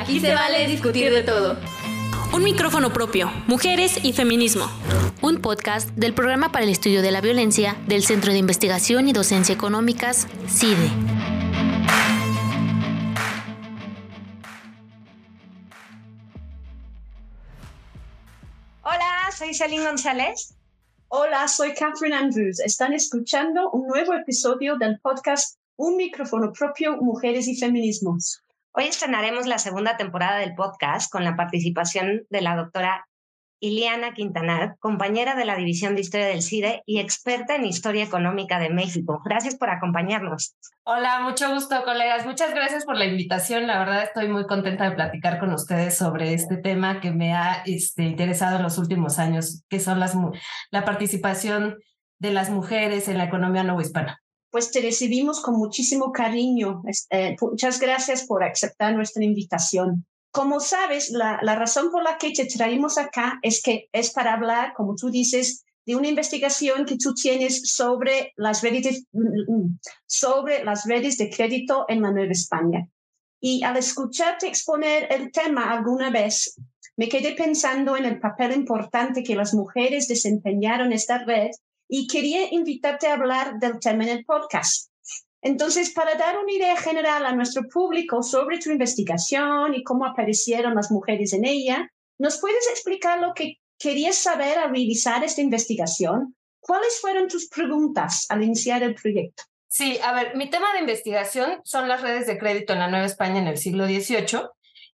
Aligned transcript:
Aquí 0.00 0.18
se 0.18 0.32
vale 0.32 0.66
discutir 0.66 1.12
de 1.12 1.22
todo. 1.22 1.58
Un 2.32 2.42
micrófono 2.42 2.90
propio, 2.90 3.30
mujeres 3.46 4.02
y 4.02 4.14
feminismo. 4.14 4.64
Un 5.20 5.42
podcast 5.42 5.90
del 5.90 6.14
programa 6.14 6.50
para 6.52 6.64
el 6.64 6.70
estudio 6.70 7.02
de 7.02 7.10
la 7.10 7.20
violencia 7.20 7.76
del 7.86 8.02
Centro 8.02 8.32
de 8.32 8.38
Investigación 8.38 9.08
y 9.08 9.12
Docencia 9.12 9.54
Económicas, 9.54 10.26
CIDE. 10.48 10.90
Hola, 18.82 19.30
soy 19.36 19.52
Celine 19.52 19.84
González. 19.84 20.56
Hola, 21.08 21.46
soy 21.46 21.74
Catherine 21.74 22.16
Andrews. 22.16 22.60
Están 22.60 22.94
escuchando 22.94 23.70
un 23.72 23.86
nuevo 23.86 24.14
episodio 24.14 24.78
del 24.78 24.98
podcast 25.00 25.58
Un 25.76 25.98
micrófono 25.98 26.54
propio, 26.54 26.96
mujeres 26.96 27.46
y 27.48 27.56
feminismos. 27.56 28.42
Hoy 28.72 28.84
estrenaremos 28.84 29.48
la 29.48 29.58
segunda 29.58 29.96
temporada 29.96 30.38
del 30.38 30.54
podcast 30.54 31.10
con 31.10 31.24
la 31.24 31.34
participación 31.34 32.22
de 32.30 32.40
la 32.40 32.54
doctora 32.54 33.04
Iliana 33.58 34.14
Quintanar, 34.14 34.76
compañera 34.78 35.34
de 35.34 35.44
la 35.44 35.56
División 35.56 35.96
de 35.96 36.02
Historia 36.02 36.28
del 36.28 36.40
CIDE 36.40 36.84
y 36.86 37.00
experta 37.00 37.56
en 37.56 37.66
Historia 37.66 38.04
Económica 38.04 38.60
de 38.60 38.70
México. 38.70 39.22
Gracias 39.24 39.56
por 39.56 39.70
acompañarnos. 39.70 40.54
Hola, 40.84 41.18
mucho 41.18 41.52
gusto, 41.52 41.82
colegas. 41.82 42.24
Muchas 42.24 42.54
gracias 42.54 42.84
por 42.84 42.96
la 42.96 43.06
invitación. 43.06 43.66
La 43.66 43.80
verdad 43.80 44.04
estoy 44.04 44.28
muy 44.28 44.46
contenta 44.46 44.88
de 44.88 44.94
platicar 44.94 45.40
con 45.40 45.52
ustedes 45.52 45.98
sobre 45.98 46.32
este 46.32 46.56
tema 46.56 47.00
que 47.00 47.10
me 47.10 47.34
ha 47.34 47.64
este, 47.66 48.04
interesado 48.04 48.58
en 48.58 48.62
los 48.62 48.78
últimos 48.78 49.18
años, 49.18 49.64
que 49.68 49.80
son 49.80 49.98
las, 49.98 50.16
la 50.70 50.84
participación 50.84 51.76
de 52.20 52.30
las 52.30 52.50
mujeres 52.50 53.08
en 53.08 53.18
la 53.18 53.24
economía 53.24 53.66
hispana 53.80 54.22
pues 54.50 54.70
te 54.70 54.80
recibimos 54.80 55.40
con 55.40 55.56
muchísimo 55.56 56.12
cariño. 56.12 56.82
Eh, 57.10 57.36
muchas 57.40 57.78
gracias 57.78 58.24
por 58.24 58.44
aceptar 58.44 58.94
nuestra 58.94 59.24
invitación. 59.24 60.06
Como 60.32 60.60
sabes, 60.60 61.10
la, 61.10 61.38
la, 61.42 61.56
razón 61.56 61.90
por 61.90 62.02
la 62.02 62.16
que 62.18 62.30
te 62.32 62.46
traemos 62.46 62.98
acá 62.98 63.38
es 63.42 63.62
que 63.62 63.88
es 63.92 64.12
para 64.12 64.34
hablar, 64.34 64.74
como 64.74 64.94
tú 64.94 65.10
dices, 65.10 65.64
de 65.86 65.96
una 65.96 66.08
investigación 66.08 66.84
que 66.84 66.96
tú 66.96 67.14
tienes 67.14 67.62
sobre 67.72 68.32
las 68.36 68.62
redes 68.62 68.82
de, 68.84 69.04
sobre 70.06 70.64
las 70.64 70.84
redes 70.84 71.16
de 71.18 71.30
crédito 71.30 71.84
en 71.88 72.02
la 72.02 72.12
Nueva 72.12 72.32
España. 72.32 72.88
Y 73.40 73.64
al 73.64 73.76
escucharte 73.76 74.46
exponer 74.46 75.08
el 75.10 75.32
tema 75.32 75.72
alguna 75.72 76.10
vez, 76.10 76.54
me 76.96 77.08
quedé 77.08 77.32
pensando 77.32 77.96
en 77.96 78.04
el 78.04 78.20
papel 78.20 78.52
importante 78.52 79.22
que 79.22 79.34
las 79.34 79.54
mujeres 79.54 80.06
desempeñaron 80.06 80.88
en 80.88 80.92
esta 80.92 81.24
red 81.24 81.50
y 81.90 82.06
quería 82.06 82.52
invitarte 82.54 83.08
a 83.08 83.14
hablar 83.14 83.58
del 83.58 83.80
tema 83.80 84.04
en 84.04 84.10
el 84.10 84.24
podcast. 84.24 84.90
Entonces, 85.42 85.90
para 85.90 86.14
dar 86.14 86.38
una 86.38 86.52
idea 86.52 86.76
general 86.76 87.26
a 87.26 87.32
nuestro 87.32 87.62
público 87.68 88.22
sobre 88.22 88.58
tu 88.58 88.70
investigación 88.70 89.74
y 89.74 89.82
cómo 89.82 90.06
aparecieron 90.06 90.74
las 90.74 90.90
mujeres 90.90 91.32
en 91.32 91.44
ella, 91.44 91.90
¿nos 92.18 92.40
puedes 92.40 92.68
explicar 92.70 93.20
lo 93.20 93.34
que 93.34 93.56
querías 93.78 94.16
saber 94.16 94.58
al 94.58 94.70
realizar 94.70 95.24
esta 95.24 95.40
investigación? 95.40 96.36
¿Cuáles 96.60 97.00
fueron 97.00 97.26
tus 97.26 97.48
preguntas 97.48 98.26
al 98.28 98.44
iniciar 98.44 98.82
el 98.82 98.94
proyecto? 98.94 99.42
Sí, 99.68 99.98
a 100.04 100.12
ver, 100.12 100.36
mi 100.36 100.50
tema 100.50 100.72
de 100.74 100.80
investigación 100.80 101.60
son 101.64 101.88
las 101.88 102.02
redes 102.02 102.26
de 102.26 102.38
crédito 102.38 102.72
en 102.72 102.80
la 102.80 102.88
Nueva 102.88 103.06
España 103.06 103.40
en 103.40 103.46
el 103.46 103.56
siglo 103.56 103.86
XVIII 103.86 104.50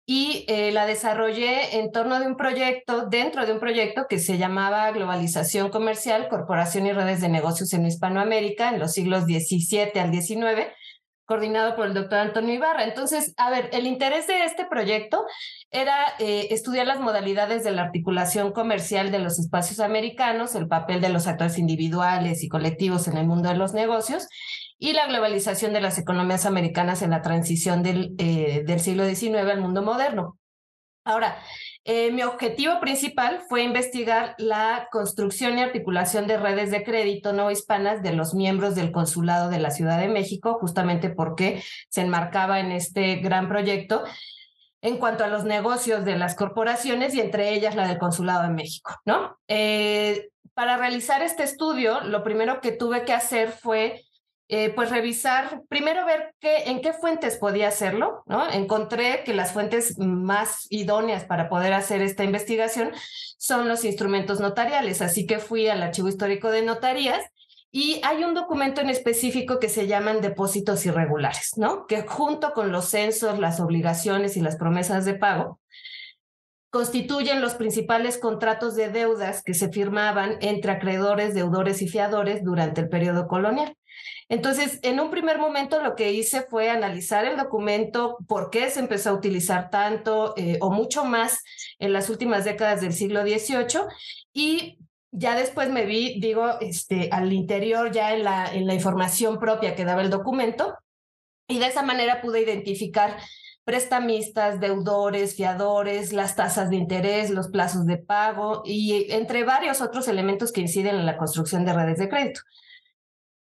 y 0.05 0.45
eh, 0.47 0.71
la 0.71 0.85
desarrollé 0.85 1.79
en 1.79 1.91
torno 1.91 2.19
de 2.19 2.27
un 2.27 2.37
proyecto, 2.37 3.07
dentro 3.07 3.45
de 3.45 3.53
un 3.53 3.59
proyecto 3.59 4.05
que 4.07 4.19
se 4.19 4.37
llamaba 4.37 4.91
Globalización 4.91 5.69
Comercial, 5.69 6.27
Corporación 6.29 6.85
y 6.85 6.91
Redes 6.91 7.21
de 7.21 7.29
Negocios 7.29 7.73
en 7.73 7.85
Hispanoamérica 7.85 8.69
en 8.69 8.79
los 8.79 8.93
siglos 8.93 9.23
XVII 9.23 9.99
al 9.99 10.13
XIX, 10.13 10.67
coordinado 11.25 11.75
por 11.75 11.87
el 11.87 11.95
doctor 11.95 12.19
Antonio 12.19 12.53
Ibarra. 12.53 12.83
Entonces, 12.83 13.33
a 13.37 13.49
ver, 13.49 13.69
el 13.73 13.87
interés 13.87 14.27
de 14.27 14.45
este 14.45 14.65
proyecto 14.65 15.25
era 15.71 15.97
eh, 16.19 16.49
estudiar 16.51 16.85
las 16.85 16.99
modalidades 16.99 17.63
de 17.63 17.71
la 17.71 17.81
articulación 17.81 18.51
comercial 18.51 19.11
de 19.11 19.17
los 19.17 19.39
espacios 19.39 19.79
americanos, 19.79 20.53
el 20.53 20.67
papel 20.67 21.01
de 21.01 21.09
los 21.09 21.25
actores 21.25 21.57
individuales 21.57 22.43
y 22.43 22.47
colectivos 22.47 23.07
en 23.07 23.17
el 23.17 23.25
mundo 23.25 23.49
de 23.49 23.55
los 23.55 23.73
negocios 23.73 24.27
y 24.77 24.93
la 24.93 25.07
globalización 25.07 25.73
de 25.73 25.81
las 25.81 25.97
economías 25.97 26.45
americanas 26.45 27.01
en 27.01 27.11
la 27.11 27.21
transición 27.21 27.83
del, 27.83 28.15
eh, 28.17 28.63
del 28.65 28.79
siglo 28.79 29.05
XIX 29.05 29.49
al 29.49 29.61
mundo 29.61 29.81
moderno. 29.81 30.37
Ahora, 31.07 31.37
eh, 31.83 32.11
mi 32.11 32.23
objetivo 32.23 32.79
principal 32.79 33.43
fue 33.47 33.61
investigar 33.61 34.33
la 34.39 34.87
construcción 34.91 35.57
y 35.57 35.61
articulación 35.61 36.25
de 36.25 36.37
redes 36.37 36.71
de 36.71 36.83
crédito 36.83 37.31
no 37.31 37.51
hispanas 37.51 38.01
de 38.01 38.11
los 38.11 38.33
miembros 38.33 38.73
del 38.73 38.91
Consulado 38.91 39.51
de 39.51 39.59
la 39.59 39.69
Ciudad 39.69 39.99
de 39.99 40.07
México, 40.07 40.57
justamente 40.59 41.11
porque 41.11 41.63
se 41.89 42.01
enmarcaba 42.01 42.59
en 42.59 42.71
este 42.71 43.17
gran 43.17 43.47
proyecto 43.47 44.03
en 44.81 44.97
cuanto 44.97 45.23
a 45.23 45.27
los 45.27 45.45
negocios 45.45 46.05
de 46.05 46.17
las 46.17 46.35
corporaciones 46.35 47.13
y 47.13 47.21
entre 47.21 47.53
ellas 47.53 47.75
la 47.75 47.87
del 47.87 47.99
Consulado 47.99 48.41
de 48.41 48.53
México, 48.53 48.99
¿no? 49.05 49.37
Eh, 49.47 50.29
para 50.55 50.77
realizar 50.77 51.21
este 51.21 51.43
estudio, 51.43 52.01
lo 52.01 52.23
primero 52.23 52.61
que 52.61 52.71
tuve 52.71 53.05
que 53.05 53.13
hacer 53.13 53.51
fue 53.51 54.04
eh, 54.47 54.69
pues 54.75 54.91
revisar, 54.91 55.63
primero 55.69 56.05
ver 56.05 56.35
qué, 56.39 56.65
en 56.65 56.81
qué 56.81 56.93
fuentes 56.93 57.37
podía 57.37 57.67
hacerlo, 57.67 58.23
¿no? 58.27 58.47
Encontré 58.51 59.23
que 59.23 59.33
las 59.33 59.51
fuentes 59.51 59.97
más 59.97 60.67
idóneas 60.69 61.23
para 61.23 61.49
poder 61.49 61.73
hacer 61.73 62.03
esta 62.03 62.23
investigación 62.23 62.91
son 63.37 63.67
los 63.67 63.83
instrumentos 63.83 64.39
notariales, 64.39 65.01
así 65.01 65.25
que 65.25 65.39
fui 65.39 65.67
al 65.67 65.81
Archivo 65.81 66.09
Histórico 66.09 66.51
de 66.51 66.61
Notarías 66.61 67.23
y 67.71 67.99
hay 68.03 68.23
un 68.23 68.33
documento 68.33 68.81
en 68.81 68.89
específico 68.89 69.59
que 69.59 69.67
se 69.67 69.87
llaman 69.87 70.21
depósitos 70.21 70.85
irregulares, 70.85 71.53
¿no? 71.57 71.87
Que 71.87 72.03
junto 72.03 72.53
con 72.53 72.71
los 72.71 72.85
censos, 72.85 73.39
las 73.39 73.59
obligaciones 73.59 74.37
y 74.37 74.41
las 74.41 74.55
promesas 74.55 75.05
de 75.05 75.15
pago, 75.15 75.59
constituyen 76.69 77.41
los 77.41 77.55
principales 77.55 78.17
contratos 78.17 78.75
de 78.75 78.89
deudas 78.89 79.41
que 79.43 79.53
se 79.53 79.69
firmaban 79.69 80.37
entre 80.41 80.71
acreedores, 80.71 81.33
deudores 81.33 81.81
y 81.81 81.87
fiadores 81.87 82.43
durante 82.43 82.81
el 82.81 82.89
periodo 82.89 83.27
colonial. 83.27 83.75
Entonces, 84.27 84.79
en 84.81 84.99
un 84.99 85.11
primer 85.11 85.37
momento 85.37 85.81
lo 85.81 85.95
que 85.95 86.11
hice 86.11 86.41
fue 86.41 86.69
analizar 86.69 87.25
el 87.25 87.37
documento, 87.37 88.17
por 88.27 88.49
qué 88.49 88.69
se 88.71 88.79
empezó 88.79 89.11
a 89.11 89.13
utilizar 89.13 89.69
tanto 89.69 90.33
eh, 90.35 90.57
o 90.61 90.71
mucho 90.71 91.05
más 91.05 91.43
en 91.77 91.93
las 91.93 92.09
últimas 92.09 92.43
décadas 92.43 92.81
del 92.81 92.93
siglo 92.93 93.21
XVIII 93.21 93.81
y 94.33 94.79
ya 95.11 95.35
después 95.35 95.69
me 95.69 95.85
vi, 95.85 96.19
digo, 96.19 96.59
este, 96.59 97.09
al 97.11 97.31
interior 97.31 97.91
ya 97.91 98.13
en 98.13 98.23
la, 98.23 98.51
en 98.51 98.65
la 98.65 98.73
información 98.73 99.39
propia 99.39 99.75
que 99.75 99.85
daba 99.85 100.01
el 100.01 100.09
documento 100.09 100.75
y 101.47 101.59
de 101.59 101.67
esa 101.67 101.83
manera 101.83 102.21
pude 102.21 102.41
identificar 102.41 103.17
prestamistas, 103.63 104.59
deudores, 104.59 105.35
fiadores, 105.35 106.13
las 106.13 106.35
tasas 106.35 106.69
de 106.69 106.75
interés, 106.75 107.29
los 107.29 107.49
plazos 107.49 107.85
de 107.85 107.97
pago 107.97 108.63
y 108.65 109.11
entre 109.11 109.43
varios 109.43 109.81
otros 109.81 110.07
elementos 110.07 110.51
que 110.51 110.61
inciden 110.61 110.95
en 110.95 111.05
la 111.05 111.17
construcción 111.17 111.63
de 111.63 111.73
redes 111.73 111.97
de 111.97 112.09
crédito. 112.09 112.41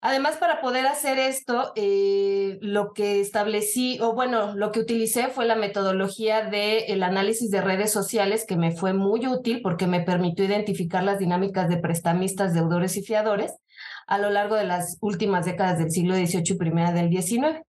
Además, 0.04 0.36
para 0.36 0.60
poder 0.60 0.84
hacer 0.86 1.20
esto, 1.20 1.72
eh, 1.76 2.58
lo 2.60 2.92
que 2.92 3.20
establecí, 3.20 4.00
o 4.00 4.14
bueno, 4.14 4.52
lo 4.56 4.72
que 4.72 4.80
utilicé 4.80 5.28
fue 5.28 5.46
la 5.46 5.54
metodología 5.54 6.42
del 6.50 7.04
análisis 7.04 7.50
de 7.50 7.60
redes 7.60 7.92
sociales, 7.92 8.44
que 8.44 8.56
me 8.56 8.72
fue 8.72 8.94
muy 8.94 9.28
útil 9.28 9.60
porque 9.62 9.86
me 9.86 10.00
permitió 10.00 10.44
identificar 10.44 11.04
las 11.04 11.20
dinámicas 11.20 11.68
de 11.68 11.76
prestamistas, 11.76 12.52
deudores 12.52 12.96
y 12.96 13.02
fiadores 13.02 13.54
a 14.08 14.18
lo 14.18 14.30
largo 14.30 14.56
de 14.56 14.64
las 14.64 14.98
últimas 15.00 15.44
décadas 15.44 15.78
del 15.78 15.92
siglo 15.92 16.16
XVIII 16.16 16.42
y 16.46 16.58
primera 16.58 16.92
del 16.92 17.08
XIX. 17.08 17.62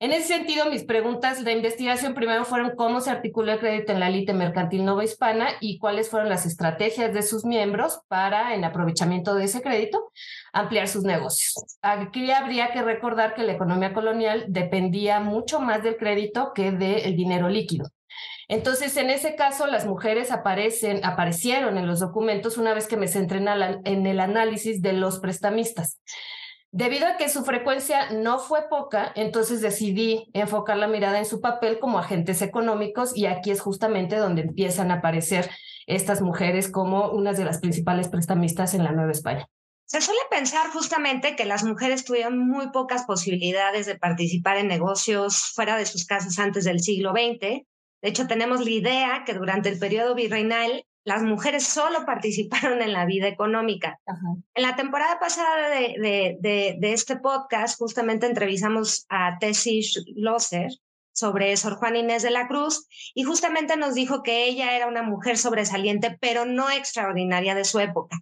En 0.00 0.12
ese 0.12 0.26
sentido, 0.26 0.66
mis 0.66 0.84
preguntas 0.84 1.44
de 1.44 1.52
investigación 1.52 2.14
primero 2.14 2.44
fueron 2.44 2.72
cómo 2.76 3.00
se 3.00 3.10
articuló 3.10 3.52
el 3.52 3.60
crédito 3.60 3.92
en 3.92 4.00
la 4.00 4.08
élite 4.08 4.34
mercantil 4.34 4.84
hispana 5.02 5.50
y 5.60 5.78
cuáles 5.78 6.10
fueron 6.10 6.28
las 6.28 6.46
estrategias 6.46 7.14
de 7.14 7.22
sus 7.22 7.44
miembros 7.44 8.00
para, 8.08 8.54
en 8.54 8.64
aprovechamiento 8.64 9.34
de 9.34 9.44
ese 9.44 9.62
crédito, 9.62 10.10
ampliar 10.52 10.88
sus 10.88 11.04
negocios. 11.04 11.54
Aquí 11.80 12.30
habría 12.32 12.72
que 12.72 12.82
recordar 12.82 13.34
que 13.34 13.44
la 13.44 13.52
economía 13.52 13.94
colonial 13.94 14.44
dependía 14.48 15.20
mucho 15.20 15.60
más 15.60 15.82
del 15.82 15.96
crédito 15.96 16.52
que 16.54 16.72
del 16.72 17.16
dinero 17.16 17.48
líquido. 17.48 17.88
Entonces, 18.48 18.96
en 18.96 19.10
ese 19.10 19.36
caso, 19.36 19.66
las 19.66 19.86
mujeres 19.86 20.30
aparecen, 20.30 21.04
aparecieron 21.04 21.78
en 21.78 21.86
los 21.86 22.00
documentos 22.00 22.58
una 22.58 22.74
vez 22.74 22.88
que 22.88 22.96
me 22.96 23.08
centré 23.08 23.38
en 23.38 24.06
el 24.06 24.20
análisis 24.20 24.82
de 24.82 24.92
los 24.92 25.18
prestamistas. 25.20 26.00
Debido 26.76 27.06
a 27.06 27.16
que 27.16 27.28
su 27.28 27.44
frecuencia 27.44 28.10
no 28.10 28.40
fue 28.40 28.68
poca, 28.68 29.12
entonces 29.14 29.60
decidí 29.60 30.28
enfocar 30.32 30.76
la 30.76 30.88
mirada 30.88 31.18
en 31.18 31.24
su 31.24 31.40
papel 31.40 31.78
como 31.78 32.00
agentes 32.00 32.42
económicos 32.42 33.16
y 33.16 33.26
aquí 33.26 33.52
es 33.52 33.60
justamente 33.60 34.16
donde 34.16 34.42
empiezan 34.42 34.90
a 34.90 34.94
aparecer 34.94 35.48
estas 35.86 36.20
mujeres 36.20 36.68
como 36.68 37.12
unas 37.12 37.38
de 37.38 37.44
las 37.44 37.60
principales 37.60 38.08
prestamistas 38.08 38.74
en 38.74 38.82
la 38.82 38.90
Nueva 38.90 39.12
España. 39.12 39.46
Se 39.84 40.00
suele 40.00 40.18
pensar 40.32 40.68
justamente 40.72 41.36
que 41.36 41.44
las 41.44 41.62
mujeres 41.62 42.04
tuvieron 42.04 42.40
muy 42.40 42.72
pocas 42.72 43.04
posibilidades 43.04 43.86
de 43.86 43.96
participar 43.96 44.56
en 44.56 44.66
negocios 44.66 45.52
fuera 45.54 45.76
de 45.76 45.86
sus 45.86 46.04
casas 46.06 46.40
antes 46.40 46.64
del 46.64 46.80
siglo 46.80 47.12
XX. 47.12 47.38
De 48.02 48.08
hecho, 48.08 48.26
tenemos 48.26 48.64
la 48.64 48.70
idea 48.70 49.22
que 49.24 49.34
durante 49.34 49.68
el 49.68 49.78
periodo 49.78 50.16
virreinal 50.16 50.84
las 51.04 51.22
mujeres 51.22 51.64
solo 51.66 52.04
participaron 52.06 52.82
en 52.82 52.92
la 52.92 53.06
vida 53.06 53.28
económica. 53.28 54.00
En 54.54 54.62
la 54.62 54.76
temporada 54.76 55.18
pasada 55.18 55.68
de, 55.70 56.38
de, 56.40 56.76
de, 56.78 56.92
este 56.92 57.16
podcast, 57.16 57.78
justamente 57.78 58.26
entrevistamos 58.26 59.06
a 59.08 59.38
Tessie 59.38 59.82
Losser, 60.16 60.70
sobre 61.14 61.56
Sor 61.56 61.76
Juana 61.76 61.98
Inés 61.98 62.22
de 62.22 62.30
la 62.30 62.48
Cruz 62.48 62.88
y 63.14 63.22
justamente 63.22 63.76
nos 63.76 63.94
dijo 63.94 64.22
que 64.22 64.46
ella 64.46 64.76
era 64.76 64.88
una 64.88 65.02
mujer 65.02 65.38
sobresaliente, 65.38 66.18
pero 66.20 66.44
no 66.44 66.70
extraordinaria 66.70 67.54
de 67.54 67.64
su 67.64 67.78
época. 67.78 68.18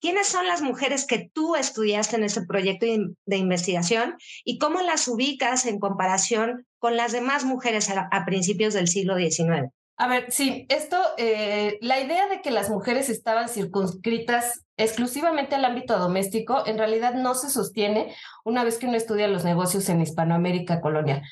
¿Quiénes 0.00 0.26
son 0.26 0.46
las 0.46 0.60
mujeres 0.60 1.06
que 1.06 1.30
tú 1.32 1.56
estudiaste 1.56 2.16
en 2.16 2.24
este 2.24 2.42
proyecto 2.42 2.84
de 2.84 3.36
investigación 3.38 4.16
y 4.44 4.58
cómo 4.58 4.82
las 4.82 5.08
ubicas 5.08 5.64
en 5.64 5.78
comparación 5.78 6.66
con 6.78 6.98
las 6.98 7.12
demás 7.12 7.44
mujeres 7.44 7.88
a, 7.88 8.24
principios 8.26 8.74
del 8.74 8.88
siglo 8.88 9.16
XIX? 9.16 9.70
A 9.96 10.08
ver, 10.08 10.26
sí, 10.32 10.66
esto, 10.70 10.96
eh, 11.18 11.78
la 11.80 12.00
idea 12.00 12.26
de 12.28 12.42
que 12.42 12.50
las 12.50 12.68
mujeres 12.68 13.08
estaban 13.08 13.48
circunscritas 13.48 14.64
exclusivamente 14.76 15.54
al 15.54 15.64
ámbito 15.64 15.96
doméstico, 15.98 16.66
en 16.66 16.78
realidad 16.78 17.14
no 17.14 17.36
se 17.36 17.48
sostiene 17.48 18.12
una 18.44 18.64
vez 18.64 18.78
que 18.78 18.86
uno 18.86 18.96
estudia 18.96 19.28
los 19.28 19.44
negocios 19.44 19.88
en 19.88 20.00
Hispanoamérica 20.00 20.80
colonial. 20.80 21.22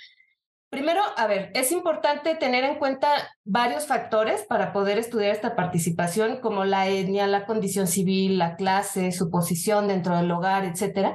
Primero, 0.73 1.03
a 1.19 1.27
ver, 1.27 1.51
es 1.53 1.71
importante 1.71 2.35
tener 2.35 2.65
en 2.65 2.77
cuenta 2.77 3.11
varios 3.45 3.87
factores 3.87 4.43
para 4.45 4.73
poder 4.73 4.97
estudiar 4.97 5.31
esta 5.33 5.55
participación, 5.55 6.41
como 6.41 6.65
la 6.65 6.89
etnia, 6.89 7.27
la 7.27 7.45
condición 7.45 7.87
civil, 7.87 8.39
la 8.39 8.57
clase, 8.57 9.13
su 9.13 9.29
posición 9.29 9.87
dentro 9.87 10.17
del 10.17 10.31
hogar, 10.31 10.65
etcétera, 10.65 11.13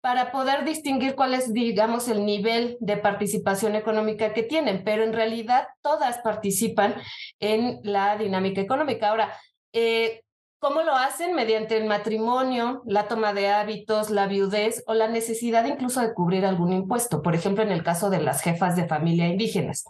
para 0.00 0.32
poder 0.32 0.64
distinguir 0.64 1.14
cuál 1.14 1.34
es, 1.34 1.52
digamos, 1.52 2.08
el 2.08 2.26
nivel 2.26 2.78
de 2.80 2.96
participación 2.96 3.76
económica 3.76 4.32
que 4.32 4.42
tienen. 4.42 4.82
Pero 4.82 5.04
en 5.04 5.12
realidad 5.12 5.68
todas 5.82 6.18
participan 6.18 6.96
en 7.38 7.78
la 7.84 8.16
dinámica 8.16 8.60
económica. 8.60 9.10
Ahora, 9.10 9.32
eh, 9.72 10.24
¿Cómo 10.58 10.82
lo 10.82 10.94
hacen? 10.94 11.34
Mediante 11.34 11.76
el 11.76 11.84
matrimonio, 11.84 12.82
la 12.86 13.08
toma 13.08 13.34
de 13.34 13.48
hábitos, 13.48 14.10
la 14.10 14.26
viudez 14.26 14.82
o 14.86 14.94
la 14.94 15.06
necesidad 15.06 15.66
incluso 15.66 16.00
de 16.00 16.14
cubrir 16.14 16.46
algún 16.46 16.72
impuesto. 16.72 17.20
Por 17.22 17.34
ejemplo, 17.34 17.62
en 17.62 17.70
el 17.70 17.82
caso 17.82 18.08
de 18.08 18.22
las 18.22 18.40
jefas 18.40 18.74
de 18.74 18.88
familia 18.88 19.28
indígenas, 19.28 19.84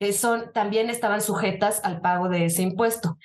que 0.00 0.12
son, 0.12 0.52
también 0.52 0.90
estaban 0.90 1.20
sujetas 1.20 1.80
al 1.84 2.00
pago 2.00 2.28
de 2.28 2.46
ese 2.46 2.62
impuesto. 2.62 3.16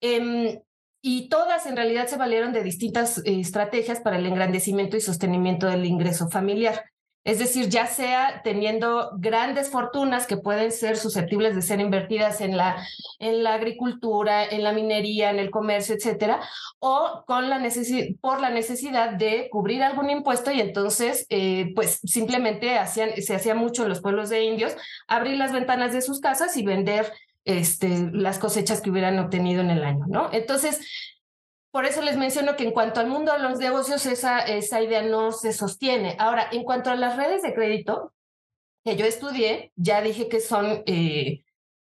Em, 0.00 0.60
y 1.00 1.28
todas 1.28 1.66
en 1.66 1.76
realidad 1.76 2.08
se 2.08 2.16
valieron 2.16 2.52
de 2.52 2.64
distintas 2.64 3.18
eh, 3.18 3.38
estrategias 3.38 4.00
para 4.00 4.18
el 4.18 4.26
engrandecimiento 4.26 4.96
y 4.96 5.00
sostenimiento 5.00 5.68
del 5.68 5.86
ingreso 5.86 6.28
familiar. 6.28 6.84
Es 7.26 7.40
decir, 7.40 7.68
ya 7.68 7.88
sea 7.88 8.40
teniendo 8.44 9.10
grandes 9.18 9.68
fortunas 9.68 10.28
que 10.28 10.36
pueden 10.36 10.70
ser 10.70 10.96
susceptibles 10.96 11.56
de 11.56 11.62
ser 11.62 11.80
invertidas 11.80 12.40
en 12.40 12.56
la, 12.56 12.86
en 13.18 13.42
la 13.42 13.54
agricultura, 13.54 14.44
en 14.44 14.62
la 14.62 14.72
minería, 14.72 15.30
en 15.30 15.40
el 15.40 15.50
comercio, 15.50 15.96
etcétera, 15.96 16.40
o 16.78 17.24
por 17.26 17.42
la 17.42 17.58
necesidad 18.50 19.10
de 19.10 19.48
cubrir 19.50 19.82
algún 19.82 20.08
impuesto 20.08 20.52
y 20.52 20.60
entonces, 20.60 21.26
eh, 21.28 21.72
pues 21.74 21.98
simplemente 22.04 22.78
se 22.86 23.34
hacía 23.34 23.56
mucho 23.56 23.82
en 23.82 23.88
los 23.88 24.00
pueblos 24.00 24.28
de 24.28 24.44
indios, 24.44 24.76
abrir 25.08 25.36
las 25.36 25.52
ventanas 25.52 25.92
de 25.92 26.02
sus 26.02 26.20
casas 26.20 26.56
y 26.56 26.62
vender 26.62 27.12
este, 27.44 28.08
las 28.12 28.38
cosechas 28.38 28.80
que 28.80 28.90
hubieran 28.90 29.18
obtenido 29.18 29.62
en 29.62 29.70
el 29.70 29.82
año, 29.82 30.04
¿no? 30.06 30.30
Entonces, 30.32 30.80
por 31.76 31.84
eso 31.84 32.00
les 32.00 32.16
menciono 32.16 32.56
que 32.56 32.64
en 32.64 32.70
cuanto 32.70 33.00
al 33.00 33.06
mundo 33.06 33.34
de 33.34 33.38
los 33.38 33.58
negocios, 33.58 34.06
esa, 34.06 34.38
esa 34.38 34.80
idea 34.80 35.02
no 35.02 35.30
se 35.30 35.52
sostiene. 35.52 36.16
Ahora, 36.18 36.48
en 36.50 36.64
cuanto 36.64 36.88
a 36.88 36.96
las 36.96 37.18
redes 37.18 37.42
de 37.42 37.52
crédito 37.52 38.14
que 38.82 38.96
yo 38.96 39.04
estudié, 39.04 39.72
ya 39.76 40.00
dije 40.00 40.26
que 40.30 40.40
son, 40.40 40.82
eh, 40.86 41.44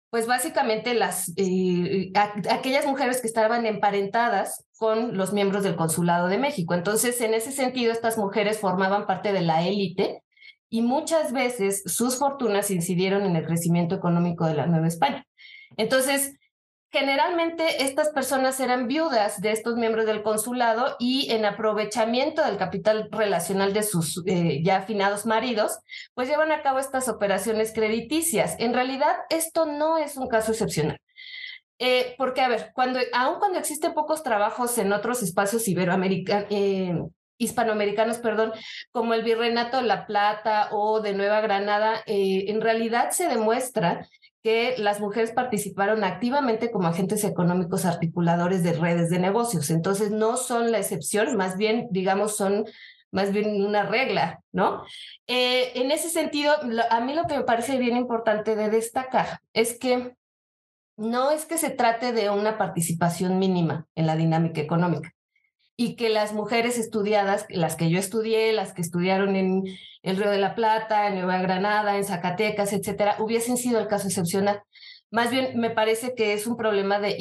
pues 0.10 0.26
básicamente 0.26 0.96
las, 0.96 1.32
eh, 1.38 2.12
aquellas 2.50 2.88
mujeres 2.88 3.22
que 3.22 3.28
estaban 3.28 3.68
emparentadas 3.68 4.66
con 4.76 5.16
los 5.18 5.34
miembros 5.34 5.64
del 5.64 5.76
Consulado 5.76 6.30
de 6.30 6.40
México. 6.40 6.74
Entonces, 6.74 7.22
en 7.22 7.36
ese 7.36 7.52
sentido, 7.52 7.92
estas 7.92 8.18
mujeres 8.18 8.58
formaban 8.58 9.06
parte 9.06 9.34
de 9.34 9.42
la 9.42 9.68
élite 9.68 10.24
y 10.68 10.82
muchas 10.82 11.32
veces 11.32 11.84
sus 11.86 12.18
fortunas 12.18 12.72
incidieron 12.72 13.22
en 13.22 13.36
el 13.36 13.46
crecimiento 13.46 13.94
económico 13.94 14.48
de 14.48 14.56
la 14.56 14.66
Nueva 14.66 14.88
España. 14.88 15.28
Entonces, 15.78 16.34
Generalmente 16.92 17.84
estas 17.84 18.10
personas 18.10 18.60
eran 18.60 18.88
viudas 18.88 19.42
de 19.42 19.52
estos 19.52 19.76
miembros 19.76 20.06
del 20.06 20.24
consulado 20.24 20.96
y 20.98 21.30
en 21.32 21.44
aprovechamiento 21.44 22.42
del 22.42 22.58
capital 22.58 23.10
relacional 23.12 23.74
de 23.74 23.84
sus 23.84 24.24
eh, 24.26 24.62
ya 24.64 24.78
afinados 24.78 25.26
maridos, 25.26 25.80
pues 26.14 26.30
llevan 26.30 26.54
a 26.54 26.62
cabo 26.62 26.80
estas 26.80 27.10
operaciones 27.10 27.74
crediticias. 27.74 28.56
En 28.60 28.74
realidad, 28.74 29.14
esto 29.30 29.66
no 29.66 29.98
es 29.98 30.16
un 30.16 30.30
caso 30.30 30.54
excepcional. 30.54 30.98
Eh, 31.80 32.16
porque, 32.18 32.40
a 32.40 32.48
ver, 32.48 32.72
cuando, 32.74 33.00
aun 33.12 33.40
cuando 33.40 33.60
existen 33.60 33.94
pocos 33.94 34.24
trabajos 34.24 34.78
en 34.78 34.94
otros 34.94 35.22
espacios 35.22 35.68
eh, 35.68 36.94
hispanoamericanos, 37.38 38.20
perdón, 38.20 38.54
como 38.92 39.14
el 39.14 39.24
Virreinato 39.24 39.78
de 39.78 39.84
La 39.84 40.06
Plata 40.08 40.70
o 40.72 41.02
de 41.02 41.14
Nueva 41.14 41.42
Granada, 41.42 42.02
en 42.06 42.62
realidad 42.62 43.10
se 43.12 43.28
demuestra 43.28 44.08
que 44.46 44.76
las 44.78 45.00
mujeres 45.00 45.32
participaron 45.32 46.04
activamente 46.04 46.70
como 46.70 46.88
agentes 46.88 47.24
económicos 47.24 47.84
articuladores 47.84 48.62
de 48.62 48.74
redes 48.74 49.10
de 49.10 49.18
negocios. 49.18 49.72
Entonces, 49.72 50.12
no 50.12 50.38
son 50.38 50.72
la 50.72 50.78
excepción, 50.78 51.36
más 51.36 51.58
bien, 51.58 51.88
digamos, 51.90 52.38
son 52.38 52.66
más 53.10 53.32
bien 53.32 53.66
una 53.66 53.88
regla, 53.88 54.42
¿no? 54.52 54.84
Eh, 55.26 55.72
en 55.74 55.90
ese 55.90 56.12
sentido, 56.12 56.54
a 56.92 57.00
mí 57.00 57.16
lo 57.16 57.24
que 57.24 57.38
me 57.38 57.44
parece 57.44 57.80
bien 57.80 57.98
importante 57.98 58.56
de 58.56 58.70
destacar 58.70 59.40
es 59.54 59.80
que 59.80 60.14
no 60.96 61.32
es 61.32 61.48
que 61.48 61.58
se 61.58 61.72
trate 61.72 62.14
de 62.14 62.30
una 62.30 62.60
participación 62.60 63.40
mínima 63.40 63.88
en 63.96 64.06
la 64.06 64.16
dinámica 64.16 64.62
económica 64.62 65.12
y 65.78 65.96
que 65.96 66.10
las 66.10 66.34
mujeres 66.34 66.78
estudiadas, 66.78 67.46
las 67.50 67.76
que 67.76 67.90
yo 67.90 68.00
estudié, 68.00 68.54
las 68.54 68.74
que 68.74 68.82
estudiaron 68.82 69.36
en 69.36 69.64
el 70.04 70.18
Río 70.18 70.30
de 70.30 70.40
la 70.40 70.56
Plata, 70.56 71.08
en 71.08 71.16
Nueva 71.16 71.40
Granada, 71.40 71.98
en 71.98 72.06
Zacatecas, 72.06 72.72
etcétera, 72.72 73.18
hubiesen 73.20 73.58
sido 73.58 73.80
el 73.80 73.88
caso 73.88 74.08
excepcional. 74.08 74.62
Más 75.12 75.32
bien, 75.32 75.60
me 75.60 75.70
parece 75.70 76.14
que 76.16 76.34
es 76.34 76.48
un 76.48 76.58
problema 76.58 77.00
de 77.00 77.16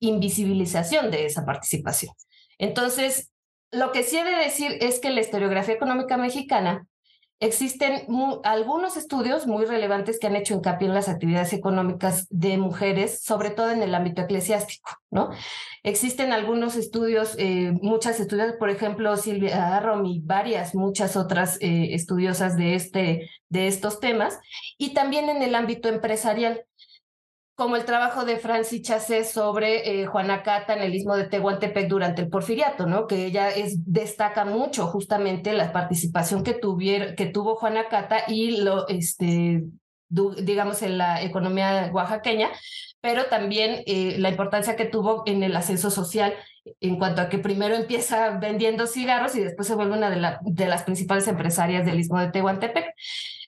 invisibilización 0.00 1.10
de 1.10 1.26
esa 1.26 1.44
participación. 1.44 2.12
Entonces, 2.58 3.30
lo 3.70 3.92
que 3.92 4.02
sí 4.02 4.16
he 4.16 4.24
de 4.24 4.36
decir 4.36 4.76
es 4.80 5.00
que 5.00 5.10
la 5.10 5.20
historiografía 5.20 5.74
económica 5.74 6.16
mexicana 6.16 6.86
Existen 7.38 8.06
algunos 8.44 8.96
estudios 8.96 9.46
muy 9.46 9.66
relevantes 9.66 10.18
que 10.18 10.26
han 10.26 10.36
hecho 10.36 10.54
hincapié 10.54 10.88
en 10.88 10.94
las 10.94 11.10
actividades 11.10 11.52
económicas 11.52 12.26
de 12.30 12.56
mujeres, 12.56 13.22
sobre 13.22 13.50
todo 13.50 13.70
en 13.70 13.82
el 13.82 13.94
ámbito 13.94 14.22
eclesiástico, 14.22 14.90
¿no? 15.10 15.28
Existen 15.82 16.32
algunos 16.32 16.76
estudios, 16.76 17.34
eh, 17.38 17.72
muchas 17.82 18.20
estudios, 18.20 18.54
por 18.58 18.70
ejemplo, 18.70 19.14
Silvia 19.18 19.76
Arrom 19.76 20.06
y 20.06 20.20
varias, 20.20 20.74
muchas 20.74 21.14
otras 21.14 21.58
eh, 21.60 21.94
estudiosas 21.94 22.56
de, 22.56 22.74
este, 22.74 23.30
de 23.50 23.66
estos 23.66 24.00
temas, 24.00 24.38
y 24.78 24.94
también 24.94 25.28
en 25.28 25.42
el 25.42 25.54
ámbito 25.54 25.90
empresarial 25.90 26.64
como 27.56 27.76
el 27.76 27.86
trabajo 27.86 28.26
de 28.26 28.36
Francis 28.36 28.82
Chassé 28.82 29.24
sobre 29.24 30.02
eh, 30.02 30.06
Juana 30.06 30.42
Cata 30.42 30.74
en 30.74 30.82
el 30.82 30.94
istmo 30.94 31.16
de 31.16 31.24
Tehuantepec 31.24 31.88
durante 31.88 32.20
el 32.20 32.28
porfiriato, 32.28 32.86
¿no? 32.86 33.06
Que 33.06 33.24
ella 33.24 33.48
es, 33.48 33.90
destaca 33.90 34.44
mucho 34.44 34.86
justamente 34.86 35.54
la 35.54 35.72
participación 35.72 36.44
que, 36.44 36.60
que 37.16 37.26
tuvo 37.26 37.58
y 38.28 38.60
lo, 38.62 38.86
este, 38.88 39.64
digamos, 40.08 40.82
en 40.82 40.98
la 40.98 41.22
economía 41.22 41.90
oaxaqueña, 41.94 42.50
pero 43.00 43.24
también 43.24 43.82
eh, 43.86 44.16
la 44.18 44.28
importancia 44.28 44.76
que 44.76 44.84
tuvo 44.84 45.22
en 45.24 45.42
el 45.42 45.56
ascenso 45.56 45.90
social 45.90 46.34
en 46.80 46.98
cuanto 46.98 47.22
a 47.22 47.28
que 47.28 47.38
primero 47.38 47.74
empieza 47.74 48.38
vendiendo 48.38 48.86
cigarros 48.86 49.36
y 49.36 49.40
después 49.40 49.68
se 49.68 49.74
vuelve 49.74 49.96
una 49.96 50.10
de, 50.10 50.36
de 50.42 50.68
las 50.68 50.82
principales 50.82 51.28
empresarias 51.28 51.84
del 51.84 52.00
istmo 52.00 52.20
de 52.20 52.30
Tehuantepec. 52.30 52.86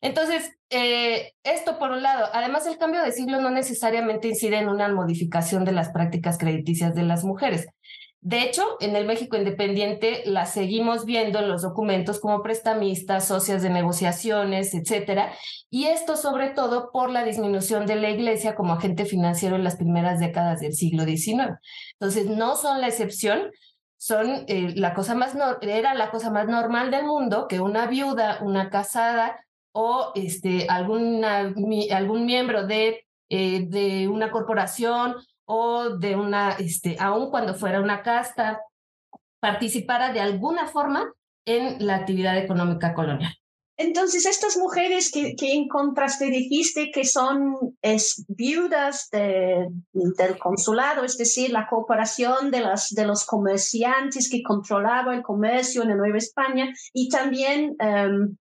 Entonces, 0.01 0.53
eh, 0.71 1.33
esto 1.43 1.79
por 1.79 1.91
un 1.91 2.03
lado. 2.03 2.27
Además, 2.33 2.67
el 2.67 2.79
cambio 2.79 3.03
de 3.03 3.13
siglo 3.13 3.41
no 3.41 3.51
necesariamente 3.51 4.29
incide 4.29 4.59
en 4.59 4.69
una 4.69 4.89
modificación 4.89 5.65
de 5.65 5.73
las 5.73 5.91
prácticas 5.91 6.39
crediticias 6.39 6.95
de 6.95 7.03
las 7.03 7.25
mujeres. 7.25 7.67
De 8.21 8.43
hecho, 8.43 8.77
en 8.81 8.97
el 8.97 9.07
México 9.07 9.37
Independiente 9.37 10.23
las 10.27 10.53
seguimos 10.53 11.05
viendo 11.05 11.39
en 11.39 11.49
los 11.49 11.63
documentos 11.63 12.19
como 12.19 12.43
prestamistas, 12.43 13.29
socias 13.29 13.63
de 13.63 13.71
negociaciones, 13.71 14.75
etcétera, 14.75 15.33
y 15.71 15.85
esto 15.87 16.17
sobre 16.17 16.51
todo 16.51 16.91
por 16.91 17.11
la 17.11 17.25
disminución 17.25 17.87
de 17.87 17.95
la 17.95 18.11
Iglesia 18.11 18.57
como 18.57 18.73
agente 18.73 19.05
financiero 19.05 19.55
en 19.55 19.63
las 19.63 19.77
primeras 19.77 20.19
décadas 20.19 20.61
del 20.61 20.75
siglo 20.75 21.05
XIX. 21.05 21.59
Entonces, 21.93 22.27
no 22.27 22.57
son 22.57 22.81
la 22.81 22.89
excepción, 22.89 23.53
son 23.97 24.45
eh, 24.49 24.73
la 24.75 24.95
cosa 24.95 25.15
más 25.15 25.37
era 25.61 25.95
la 25.95 26.11
cosa 26.11 26.31
más 26.31 26.49
normal 26.49 26.91
del 26.91 27.05
mundo 27.05 27.47
que 27.49 27.61
una 27.61 27.87
viuda, 27.87 28.39
una 28.43 28.69
casada 28.69 29.39
o 29.73 30.13
este, 30.17 30.67
algún 30.69 31.21
miembro 32.27 32.67
de, 32.67 33.07
eh, 33.29 33.67
de 33.69 34.09
una 34.09 34.31
corporación 34.33 35.15
o 35.49 35.97
de 35.97 36.15
una, 36.15 36.53
este, 36.53 36.97
aun 37.01 37.31
cuando 37.31 37.55
fuera 37.55 37.81
una 37.81 38.03
casta, 38.03 38.61
participara 39.41 40.13
de 40.13 40.21
alguna 40.21 40.67
forma 40.67 41.11
en 41.47 41.87
la 41.87 41.97
actividad 41.97 42.37
económica 42.37 42.93
colonial. 42.93 43.33
Entonces, 43.79 44.27
estas 44.27 44.59
mujeres 44.59 45.11
que, 45.11 45.37
que 45.37 45.55
encontraste, 45.55 46.27
dijiste 46.27 46.91
que 46.93 47.05
son 47.05 47.77
es, 47.81 48.25
viudas 48.29 49.09
de, 49.11 49.69
del 49.93 50.39
consulado, 50.39 51.05
es 51.05 51.17
decir, 51.17 51.51
la 51.51 51.67
cooperación 51.67 52.51
de, 52.51 52.61
las, 52.61 52.89
de 52.91 53.07
los 53.07 53.25
comerciantes 53.25 54.29
que 54.29 54.43
controlaban 54.43 55.19
el 55.19 55.23
comercio 55.23 55.83
en 55.83 55.91
la 55.91 55.95
Nueva 55.95 56.19
España 56.19 56.75
y 56.93 57.09
también 57.09 57.77
em, 57.79 58.37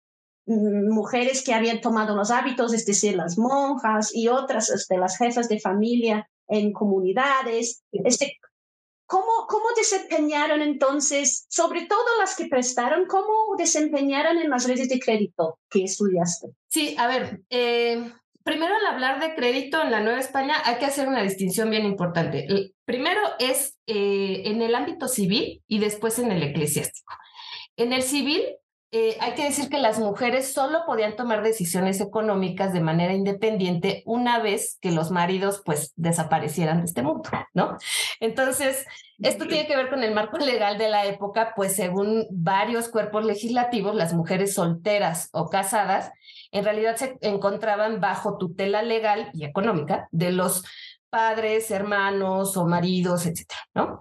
mujeres 0.46 1.44
que 1.44 1.54
habían 1.54 1.82
tomado 1.82 2.16
los 2.16 2.32
hábitos, 2.32 2.74
es 2.74 2.86
decir, 2.86 3.16
las 3.16 3.38
monjas 3.38 4.16
y 4.16 4.28
otras 4.30 4.68
de 4.68 4.76
este, 4.76 4.98
las 4.98 5.18
jefas 5.18 5.50
de 5.50 5.60
familia 5.60 6.30
en 6.48 6.74
comunidades. 6.74 7.84
Este, 7.92 8.40
¿Cómo, 9.06 9.46
¿Cómo 9.48 9.66
desempeñaron 9.76 10.62
entonces, 10.62 11.46
sobre 11.50 11.86
todo 11.86 12.04
las 12.20 12.36
que 12.36 12.48
prestaron, 12.48 13.06
cómo 13.06 13.56
desempeñaron 13.58 14.38
en 14.38 14.50
las 14.50 14.68
redes 14.68 14.90
de 14.90 15.00
crédito 15.00 15.60
que 15.70 15.84
estudiaste? 15.84 16.48
Sí, 16.70 16.96
a 16.98 17.08
ver, 17.08 17.42
eh, 17.50 18.12
primero 18.44 18.76
al 18.76 18.86
hablar 18.88 19.20
de 19.20 19.36
crédito 19.36 19.82
en 19.82 19.92
la 19.92 20.02
Nueva 20.02 20.20
España 20.20 20.56
hay 20.66 20.78
que 20.78 20.86
hacer 20.86 21.08
una 21.08 21.22
distinción 21.22 21.70
bien 21.70 21.86
importante. 21.86 22.48
primero 22.86 23.22
es 23.40 23.78
eh, 23.88 24.44
en 24.46 24.62
el 24.62 24.74
ámbito 24.74 25.08
civil 25.08 25.62
y 25.68 25.80
después 25.80 26.20
en 26.20 26.32
el 26.32 26.44
eclesiástico. 26.44 27.14
En 27.76 27.94
el 27.94 28.04
civil 28.04 28.44
eh, 28.96 29.18
hay 29.20 29.34
que 29.34 29.46
decir 29.46 29.70
que 29.70 29.80
las 29.80 29.98
mujeres 29.98 30.54
solo 30.54 30.86
podían 30.86 31.16
tomar 31.16 31.42
decisiones 31.42 32.00
económicas 32.00 32.74
de 32.74 32.80
manera 32.80 33.12
independiente 33.12 34.04
una 34.06 34.38
vez 34.38 34.78
que 34.82 34.92
los 34.92 35.10
maridos 35.10 35.64
pues 35.66 35.94
desaparecieran 35.96 36.78
de 36.78 36.86
este 36.86 37.02
mundo, 37.02 37.28
¿no? 37.56 37.76
Entonces, 38.20 38.86
esto 39.18 39.48
tiene 39.48 39.66
que 39.66 39.76
ver 39.76 39.90
con 39.90 40.04
el 40.04 40.14
marco 40.14 40.38
legal 40.38 40.78
de 40.78 40.90
la 40.90 41.08
época, 41.08 41.54
pues 41.56 41.76
según 41.76 42.28
varios 42.30 42.88
cuerpos 42.88 43.26
legislativos, 43.26 43.96
las 43.96 44.14
mujeres 44.14 44.54
solteras 44.54 45.30
o 45.32 45.50
casadas 45.50 46.12
en 46.52 46.64
realidad 46.64 46.96
se 46.96 47.18
encontraban 47.22 48.00
bajo 48.00 48.38
tutela 48.38 48.84
legal 48.84 49.32
y 49.34 49.44
económica 49.44 50.08
de 50.12 50.32
los 50.32 50.64
padres, 51.10 51.72
hermanos 51.72 52.56
o 52.58 52.68
maridos, 52.68 53.26
etcétera, 53.26 53.62
¿no? 53.74 53.98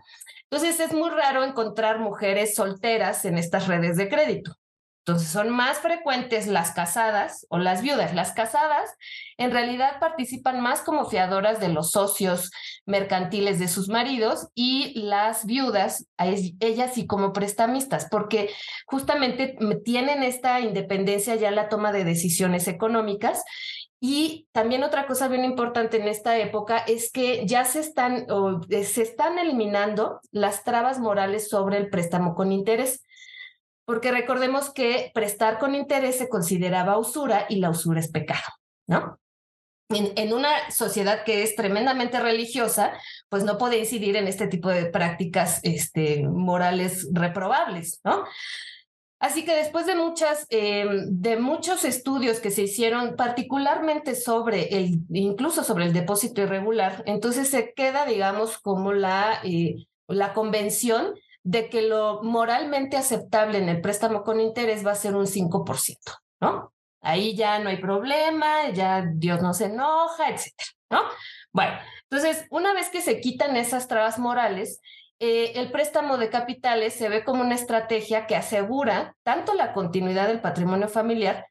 Entonces 0.51 0.81
es 0.81 0.93
muy 0.93 1.09
raro 1.09 1.45
encontrar 1.45 1.99
mujeres 1.99 2.55
solteras 2.55 3.25
en 3.25 3.39
estas 3.39 3.69
redes 3.69 3.97
de 3.97 4.11
crédito. 4.11 4.59
Entonces 5.05 5.31
son 5.31 5.51
más 5.51 5.79
frecuentes 5.79 6.47
las 6.47 6.71
casadas 6.71 7.45
o 7.49 7.59
las 7.59 7.83
viudas. 7.83 8.15
Las 8.15 8.33
casadas 8.33 8.89
en 9.37 9.51
realidad 9.51 9.99
participan 9.99 10.61
más 10.61 10.83
como 10.83 11.07
fiadoras 11.07 11.59
de 11.59 11.71
los 11.71 11.91
socios 11.91 12.53
mercantiles 12.87 13.59
de 13.59 13.67
sus 13.67 13.89
maridos 13.89 14.49
y 14.55 15.01
las 15.03 15.45
viudas, 15.45 16.07
ellas 16.19 16.95
sí 16.95 17.09
como 17.09 17.33
prestamistas, 17.33 18.07
porque 18.11 18.51
justamente 18.87 19.57
tienen 19.85 20.23
esta 20.23 20.61
independencia 20.61 21.35
ya 21.35 21.49
en 21.49 21.57
la 21.57 21.69
toma 21.69 21.91
de 21.91 22.05
decisiones 22.05 22.69
económicas 22.69 23.43
y 24.05 24.49
también 24.53 24.83
otra 24.85 25.07
cosa 25.07 25.27
bien 25.29 25.45
importante 25.45 25.97
en 25.97 26.09
esta 26.09 26.39
época 26.39 26.79
es 26.79 27.11
que 27.11 27.47
ya 27.47 27.65
se 27.65 27.81
están, 27.81 28.27
se 28.69 29.03
están 29.03 29.39
eliminando 29.39 30.21
las 30.33 30.65
trabas 30.65 30.99
morales 30.99 31.49
sobre 31.49 31.77
el 31.77 31.89
préstamo 31.89 32.35
con 32.35 32.51
interés 32.51 33.05
porque 33.85 34.13
recordemos 34.13 34.71
que 34.71 35.11
prestar 35.15 35.59
con 35.59 35.75
interés 35.75 36.19
se 36.19 36.29
consideraba 36.29 36.99
usura 36.99 37.47
y 37.49 37.57
la 37.57 37.71
usura 37.71 38.01
es 38.01 38.11
pecado, 38.11 38.49
¿no? 38.87 39.19
En, 39.95 40.33
una 40.33 40.71
sociedad 40.71 41.23
que 41.25 41.43
es 41.43 41.55
tremendamente 41.55 42.19
religiosa, 42.19 42.95
pues 43.29 43.45
no 43.45 43.59
puede 43.59 43.79
incidir 43.79 44.17
en 44.17 44.27
este 44.27 44.47
tipo 44.47 44.71
de 44.71 44.87
prácticas 44.87 45.61
este, 45.65 46.27
morales 46.27 47.09
reprobables, 47.13 48.01
¿no? 48.03 48.25
Así 49.23 49.45
que 49.45 49.55
después 49.55 49.87
de 49.87 49.95
muchas, 49.95 50.47
em, 50.51 51.07
de 51.09 51.37
muchos 51.37 51.85
estudios 51.85 52.41
que 52.41 52.51
se 52.51 52.63
hicieron, 52.63 53.15
particularmente 53.15 54.17
sobre 54.17 54.77
el, 54.77 54.99
incluso 55.11 55.63
sobre 55.63 55.85
el 55.85 55.93
depósito 55.93 56.43
irregular, 56.43 57.05
entonces 57.07 57.49
se 57.49 57.73
queda, 57.73 58.05
digamos, 58.05 58.59
como 58.59 58.93
la, 58.93 59.41
eh, 59.45 59.87
la 60.09 60.33
convención 60.33 61.15
de 61.45 61.69
que 61.69 61.83
lo 61.83 62.23
moralmente 62.23 62.97
aceptable 62.97 63.59
en 63.59 63.69
el 63.69 63.81
préstamo 63.81 64.23
con 64.23 64.41
interés 64.41 64.87
va 64.87 64.93
a 64.93 64.97
ser 64.97 65.17
un 65.17 65.27
5%, 65.27 65.97
¿no? 66.41 66.73
Ahí 67.01 67.35
ya 67.35 67.59
no 67.59 67.69
hay 67.69 67.79
problema, 67.79 68.71
ya 68.71 69.05
Dios 69.15 69.43
no 69.43 69.53
se 69.55 69.65
enoja, 69.67 70.29
etcétera, 70.29 70.71
¿no? 70.91 71.03
Bueno, 71.53 71.73
entonces, 72.11 72.47
una 72.51 72.73
vez 72.75 72.91
que 72.91 73.01
se 73.01 73.21
quitan 73.21 73.57
esas 73.57 73.89
trabas 73.89 74.19
morales, 74.19 74.81
eh, 75.19 75.53
el 75.61 75.71
préstamo 75.71 76.17
de 76.17 76.31
capitales 76.31 76.95
se 76.95 77.09
ve 77.09 77.25
como 77.25 77.43
una 77.43 77.55
estrategia 77.55 78.27
que 78.27 78.37
asegura 78.37 79.17
tanto 79.23 79.55
la 79.55 79.73
continuidad 79.73 80.29
del 80.29 80.41
patrimonio 80.41 80.89
familiar 80.89 81.47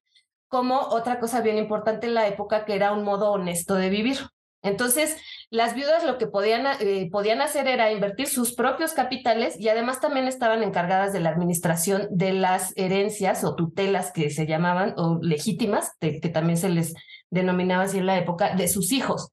como 0.50 0.78
otra 0.78 1.20
cosa 1.20 1.40
bien 1.40 1.58
importante 1.58 2.08
en 2.08 2.14
la 2.14 2.28
época 2.28 2.66
que 2.66 2.76
era 2.76 2.92
un 2.92 3.06
modo 3.06 3.32
honesto 3.32 3.76
de 3.76 3.90
vivir. 3.90 4.18
Entonces, 4.64 5.18
las 5.50 5.74
viudas 5.74 6.04
lo 6.04 6.18
que 6.18 6.28
podían, 6.28 6.66
eh, 6.80 7.10
podían 7.12 7.42
hacer 7.42 7.68
era 7.68 7.92
invertir 7.92 8.28
sus 8.28 8.54
propios 8.54 8.94
capitales 8.94 9.60
y 9.60 9.70
además 9.70 10.00
también 10.00 10.28
estaban 10.28 10.64
encargadas 10.64 11.14
de 11.14 11.20
la 11.20 11.30
administración 11.30 12.08
de 12.12 12.34
las 12.34 12.74
herencias 12.76 13.44
o 13.44 13.56
tutelas 13.56 14.12
que 14.12 14.30
se 14.30 14.46
llamaban, 14.46 14.94
o 14.98 15.20
legítimas, 15.22 15.94
que 16.00 16.20
también 16.30 16.58
se 16.58 16.70
les 16.70 16.94
denominaba 17.30 17.84
así 17.84 17.98
en 17.98 18.06
la 18.06 18.18
época, 18.18 18.56
de 18.56 18.68
sus 18.68 18.92
hijos. 18.92 19.32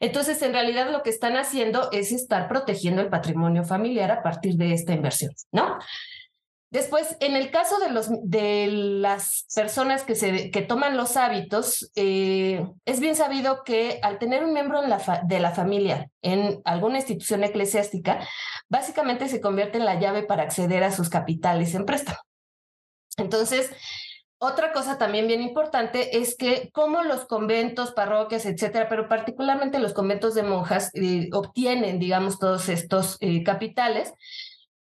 Entonces, 0.00 0.40
en 0.42 0.52
realidad 0.52 0.90
lo 0.92 1.02
que 1.02 1.10
están 1.10 1.36
haciendo 1.36 1.90
es 1.92 2.12
estar 2.12 2.48
protegiendo 2.48 3.02
el 3.02 3.08
patrimonio 3.08 3.64
familiar 3.64 4.10
a 4.10 4.22
partir 4.22 4.54
de 4.54 4.72
esta 4.72 4.92
inversión, 4.92 5.32
¿no? 5.50 5.78
Después, 6.70 7.16
en 7.20 7.34
el 7.34 7.50
caso 7.50 7.76
de, 8.22 8.66
las 8.68 9.46
personas 9.54 10.04
que 10.04 10.66
toman 10.68 10.98
los 10.98 11.16
hábitos, 11.16 11.90
eh, 11.96 12.66
es 12.84 13.00
bien 13.00 13.16
sabido 13.16 13.64
que 13.64 14.00
al 14.02 14.18
tener 14.18 14.44
un 14.44 14.52
miembro 14.52 14.82
de 14.82 15.40
la 15.40 15.50
familia 15.50 16.10
en 16.20 16.60
alguna 16.66 16.98
institución 16.98 17.42
eclesiástica, 17.42 18.20
básicamente 18.68 19.28
se 19.28 19.40
convierte 19.40 19.78
en 19.78 19.86
la 19.86 19.98
llave 19.98 20.24
para 20.24 20.42
acceder 20.42 20.84
a 20.84 20.92
sus 20.92 21.08
capitales 21.08 21.74
en 21.74 21.86
préstamo. 21.86 22.18
Entonces, 23.16 23.70
otra 24.40 24.72
cosa 24.72 24.98
también 24.98 25.26
bien 25.26 25.42
importante 25.42 26.18
es 26.18 26.36
que 26.36 26.70
como 26.72 27.02
los 27.02 27.24
conventos, 27.24 27.90
parroquias, 27.90 28.46
etcétera, 28.46 28.88
pero 28.88 29.08
particularmente 29.08 29.80
los 29.80 29.94
conventos 29.94 30.34
de 30.34 30.44
monjas 30.44 30.90
eh, 30.94 31.28
obtienen, 31.32 31.98
digamos, 31.98 32.38
todos 32.38 32.68
estos 32.68 33.16
eh, 33.20 33.42
capitales, 33.42 34.12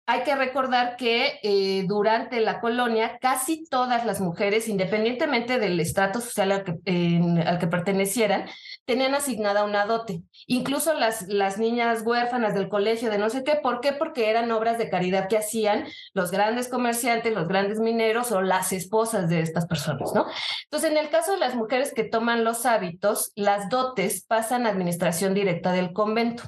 hay 0.05 0.23
que 0.23 0.35
recordar 0.35 0.97
que 0.97 1.39
eh, 1.43 1.85
durante 1.87 2.41
la 2.41 2.59
colonia 2.59 3.17
casi 3.21 3.65
todas 3.65 4.05
las 4.05 4.19
mujeres, 4.19 4.67
independientemente 4.67 5.59
del 5.59 5.79
estrato 5.79 6.19
social 6.19 6.51
al 6.51 6.63
que, 6.65 7.67
pertenecieran, 7.67 8.45
tenían 8.85 9.15
asignada 9.15 9.63
una 9.63 9.85
dote. 9.85 10.21
Incluso 10.45 10.93
las, 10.93 11.27
las 11.29 11.57
niñas 11.57 12.01
huérfanas 12.05 12.53
del 12.53 12.67
colegio 12.67 13.09
de 13.09 13.17
no 13.17 13.29
sé 13.29 13.45
qué, 13.45 13.55
¿por 13.55 13.79
qué? 13.79 13.93
Porque 13.93 14.29
eran 14.29 14.51
obras 14.51 14.77
de 14.77 14.89
caridad 14.89 15.29
que 15.29 15.37
hacían 15.37 15.85
los 16.13 16.31
grandes 16.31 16.67
comerciantes, 16.67 17.33
los 17.33 17.47
grandes 17.47 17.79
mineros 17.79 18.33
o 18.33 18.41
las 18.41 18.73
esposas 18.73 19.29
de 19.29 19.39
estas 19.39 19.67
personas, 19.67 20.11
¿no? 20.13 20.25
Entonces, 20.65 20.91
en 20.91 20.97
el 20.97 21.09
caso 21.09 21.31
de 21.31 21.39
las 21.39 21.55
mujeres 21.55 21.93
que 21.93 22.03
toman 22.03 22.43
los 22.43 22.65
hábitos, 22.65 23.31
las 23.35 23.69
dotes 23.69 24.25
pasan 24.25 24.65
a 24.65 24.69
administración 24.69 25.33
directa 25.33 25.71
del 25.71 25.93
convento 25.93 26.43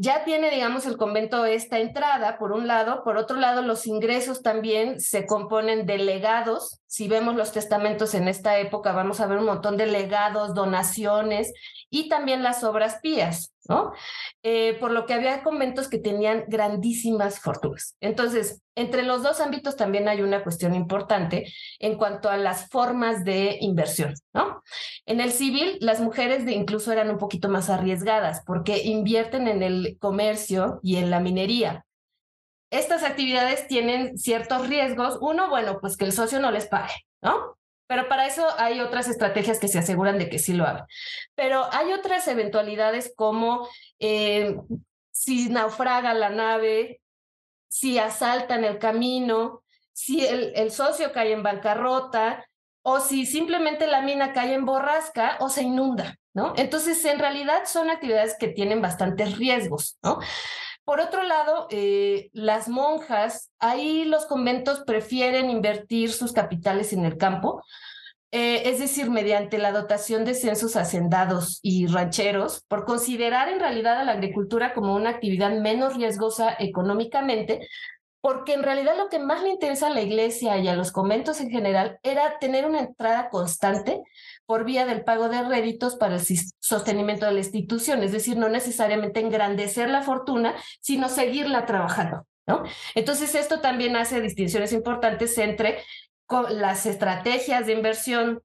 ya 0.00 0.24
tiene, 0.24 0.50
digamos, 0.50 0.86
el 0.86 0.96
convento 0.96 1.44
esta 1.44 1.78
entrada, 1.78 2.38
por 2.38 2.52
un 2.52 2.66
lado. 2.66 3.04
Por 3.04 3.18
otro 3.18 3.36
lado, 3.36 3.60
los 3.60 3.86
ingresos 3.86 4.40
también 4.40 4.98
se 4.98 5.26
componen 5.26 5.84
de 5.84 5.98
legados. 5.98 6.80
Si 6.86 7.06
vemos 7.06 7.36
los 7.36 7.52
testamentos 7.52 8.14
en 8.14 8.26
esta 8.26 8.58
época, 8.58 8.92
vamos 8.92 9.20
a 9.20 9.26
ver 9.26 9.38
un 9.38 9.44
montón 9.44 9.76
de 9.76 9.86
legados, 9.86 10.54
donaciones 10.54 11.52
y 11.90 12.08
también 12.08 12.42
las 12.42 12.64
obras 12.64 12.98
pías, 13.02 13.52
¿no? 13.70 13.92
Eh, 14.42 14.76
por 14.80 14.90
lo 14.90 15.06
que 15.06 15.14
había 15.14 15.44
conventos 15.44 15.88
que 15.88 15.98
tenían 15.98 16.44
grandísimas 16.48 17.38
fortunas. 17.38 17.96
Entonces, 18.00 18.62
entre 18.74 19.04
los 19.04 19.22
dos 19.22 19.40
ámbitos 19.40 19.76
también 19.76 20.08
hay 20.08 20.22
una 20.22 20.42
cuestión 20.42 20.74
importante 20.74 21.46
en 21.78 21.96
cuanto 21.96 22.28
a 22.28 22.36
las 22.36 22.68
formas 22.68 23.24
de 23.24 23.58
inversión, 23.60 24.14
¿no? 24.34 24.62
En 25.06 25.20
el 25.20 25.30
civil, 25.30 25.78
las 25.80 26.00
mujeres 26.00 26.44
de 26.44 26.52
incluso 26.52 26.90
eran 26.90 27.10
un 27.10 27.18
poquito 27.18 27.48
más 27.48 27.70
arriesgadas 27.70 28.42
porque 28.44 28.82
invierten 28.82 29.46
en 29.46 29.62
el 29.62 29.96
comercio 30.00 30.80
y 30.82 30.96
en 30.96 31.10
la 31.10 31.20
minería. 31.20 31.86
Estas 32.70 33.04
actividades 33.04 33.68
tienen 33.68 34.18
ciertos 34.18 34.68
riesgos. 34.68 35.18
Uno, 35.20 35.48
bueno, 35.48 35.78
pues 35.80 35.96
que 35.96 36.04
el 36.04 36.12
socio 36.12 36.40
no 36.40 36.50
les 36.50 36.66
pague, 36.66 36.94
¿no? 37.22 37.56
Pero 37.90 38.06
para 38.06 38.24
eso 38.24 38.46
hay 38.56 38.78
otras 38.78 39.08
estrategias 39.08 39.58
que 39.58 39.66
se 39.66 39.80
aseguran 39.80 40.16
de 40.16 40.28
que 40.28 40.38
sí 40.38 40.52
lo 40.52 40.64
hagan. 40.64 40.86
Pero 41.34 41.66
hay 41.72 41.92
otras 41.92 42.28
eventualidades 42.28 43.12
como 43.16 43.68
eh, 43.98 44.54
si 45.10 45.48
naufraga 45.48 46.14
la 46.14 46.30
nave, 46.30 47.00
si 47.68 47.98
asaltan 47.98 48.62
el 48.62 48.78
camino, 48.78 49.64
si 49.92 50.24
el, 50.24 50.52
el 50.54 50.70
socio 50.70 51.10
cae 51.10 51.32
en 51.32 51.42
bancarrota 51.42 52.46
o 52.82 53.00
si 53.00 53.26
simplemente 53.26 53.88
la 53.88 54.02
mina 54.02 54.32
cae 54.32 54.54
en 54.54 54.66
borrasca 54.66 55.36
o 55.40 55.48
se 55.48 55.62
inunda, 55.64 56.16
¿no? 56.32 56.54
Entonces, 56.56 57.04
en 57.04 57.18
realidad 57.18 57.62
son 57.66 57.90
actividades 57.90 58.36
que 58.38 58.46
tienen 58.46 58.80
bastantes 58.80 59.36
riesgos, 59.36 59.98
¿no? 60.00 60.20
Por 60.90 60.98
otro 60.98 61.22
lado, 61.22 61.68
eh, 61.70 62.30
las 62.32 62.68
monjas, 62.68 63.52
ahí 63.60 64.04
los 64.04 64.26
conventos 64.26 64.80
prefieren 64.80 65.48
invertir 65.48 66.10
sus 66.10 66.32
capitales 66.32 66.92
en 66.92 67.04
el 67.04 67.16
campo, 67.16 67.62
eh, 68.32 68.62
es 68.64 68.80
decir, 68.80 69.08
mediante 69.08 69.58
la 69.58 69.70
dotación 69.70 70.24
de 70.24 70.34
censos 70.34 70.74
hacendados 70.74 71.60
y 71.62 71.86
rancheros, 71.86 72.64
por 72.66 72.86
considerar 72.86 73.48
en 73.48 73.60
realidad 73.60 74.00
a 74.00 74.04
la 74.04 74.10
agricultura 74.10 74.74
como 74.74 74.96
una 74.96 75.10
actividad 75.10 75.52
menos 75.52 75.94
riesgosa 75.94 76.56
económicamente, 76.58 77.68
porque 78.20 78.54
en 78.54 78.64
realidad 78.64 78.96
lo 78.98 79.08
que 79.08 79.20
más 79.20 79.44
le 79.44 79.50
interesa 79.50 79.86
a 79.86 79.90
la 79.90 80.02
iglesia 80.02 80.58
y 80.58 80.66
a 80.66 80.74
los 80.74 80.90
conventos 80.90 81.40
en 81.40 81.50
general 81.50 82.00
era 82.02 82.40
tener 82.40 82.66
una 82.66 82.80
entrada 82.80 83.28
constante 83.28 84.02
por 84.50 84.64
vía 84.64 84.84
del 84.84 85.04
pago 85.04 85.28
de 85.28 85.44
réditos 85.44 85.94
para 85.94 86.16
el 86.16 86.22
sostenimiento 86.58 87.24
de 87.24 87.30
la 87.30 87.38
institución, 87.38 88.02
es 88.02 88.10
decir, 88.10 88.36
no 88.36 88.48
necesariamente 88.48 89.20
engrandecer 89.20 89.88
la 89.88 90.02
fortuna, 90.02 90.56
sino 90.80 91.08
seguirla 91.08 91.66
trabajando. 91.66 92.26
¿no? 92.48 92.64
Entonces, 92.96 93.36
esto 93.36 93.60
también 93.60 93.94
hace 93.94 94.20
distinciones 94.20 94.72
importantes 94.72 95.38
entre 95.38 95.84
las 96.48 96.84
estrategias 96.84 97.64
de 97.64 97.74
inversión 97.74 98.42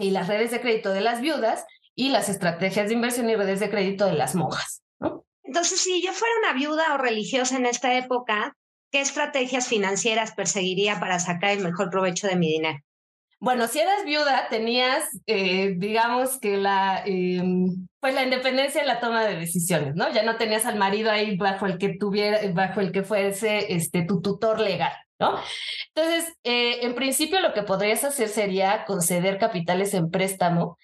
y 0.00 0.10
las 0.10 0.26
redes 0.26 0.50
de 0.50 0.60
crédito 0.60 0.92
de 0.92 1.00
las 1.00 1.20
viudas 1.20 1.64
y 1.94 2.08
las 2.08 2.28
estrategias 2.28 2.88
de 2.88 2.94
inversión 2.94 3.30
y 3.30 3.36
redes 3.36 3.60
de 3.60 3.70
crédito 3.70 4.06
de 4.06 4.14
las 4.14 4.34
monjas. 4.34 4.82
Entonces, 5.44 5.80
si 5.80 6.02
yo 6.02 6.12
fuera 6.12 6.34
una 6.42 6.54
viuda 6.54 6.92
o 6.92 6.98
religiosa 6.98 7.56
en 7.56 7.66
esta 7.66 7.96
época, 7.96 8.56
¿qué 8.90 9.00
estrategias 9.00 9.68
financieras 9.68 10.32
perseguiría 10.32 10.98
para 10.98 11.20
sacar 11.20 11.50
el 11.50 11.62
mejor 11.62 11.88
provecho 11.88 12.26
de 12.26 12.34
mi 12.34 12.48
dinero? 12.48 12.80
Bueno, 13.42 13.68
si 13.68 13.80
eras 13.80 14.04
viuda, 14.04 14.48
tenías, 14.50 15.02
eh, 15.26 15.74
digamos 15.78 16.38
que 16.38 16.58
la, 16.58 17.02
em, 17.06 17.88
pues 17.98 18.14
la 18.14 18.22
independencia 18.22 18.82
en 18.82 18.86
la 18.86 19.00
toma 19.00 19.24
de 19.24 19.36
decisiones, 19.36 19.94
¿no? 19.94 20.12
Ya 20.12 20.22
no 20.24 20.36
tenías 20.36 20.66
al 20.66 20.76
marido 20.76 21.10
ahí 21.10 21.38
bajo 21.38 21.64
el 21.64 21.78
que 21.78 21.96
tuviera, 21.98 22.38
bajo 22.52 22.80
el 22.80 22.92
que 22.92 23.02
fuese 23.02 23.72
este, 23.72 24.02
tu 24.04 24.20
tutor 24.20 24.60
legal, 24.60 24.92
¿no? 25.18 25.38
Entonces, 25.94 26.34
eh, 26.44 26.84
en 26.84 26.94
principio 26.94 27.40
lo 27.40 27.54
que 27.54 27.62
podrías 27.62 28.04
hacer 28.04 28.28
sería 28.28 28.84
conceder 28.84 29.38
capitales 29.38 29.94
en 29.94 30.10
préstamo 30.10 30.76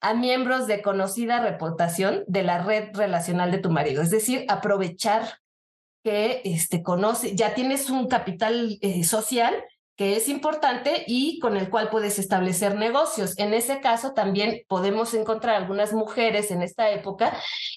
a 0.00 0.14
miembros 0.14 0.68
de 0.68 0.82
conocida 0.82 1.40
reputación 1.40 2.22
de 2.28 2.44
la 2.44 2.62
red 2.62 2.94
relacional 2.94 3.50
de 3.50 3.58
tu 3.58 3.70
marido, 3.70 4.00
es 4.00 4.10
decir, 4.10 4.44
aprovechar 4.48 5.40
que 6.04 6.42
este, 6.44 6.84
conoce, 6.84 7.34
ya 7.34 7.54
tienes 7.54 7.90
un 7.90 8.06
capital 8.06 8.78
eh, 8.80 9.02
social 9.02 9.56
que 9.96 10.14
es 10.16 10.28
importante 10.28 11.04
y 11.06 11.38
con 11.38 11.56
el 11.56 11.70
cual 11.70 11.88
puedes 11.88 12.18
establecer 12.18 12.76
negocios. 12.76 13.36
En 13.38 13.54
ese 13.54 13.80
caso 13.80 14.12
también 14.12 14.62
podemos 14.68 15.14
encontrar 15.14 15.56
algunas 15.56 15.94
mujeres 15.94 16.50
en 16.50 16.60
esta 16.62 16.90
época 16.90 17.36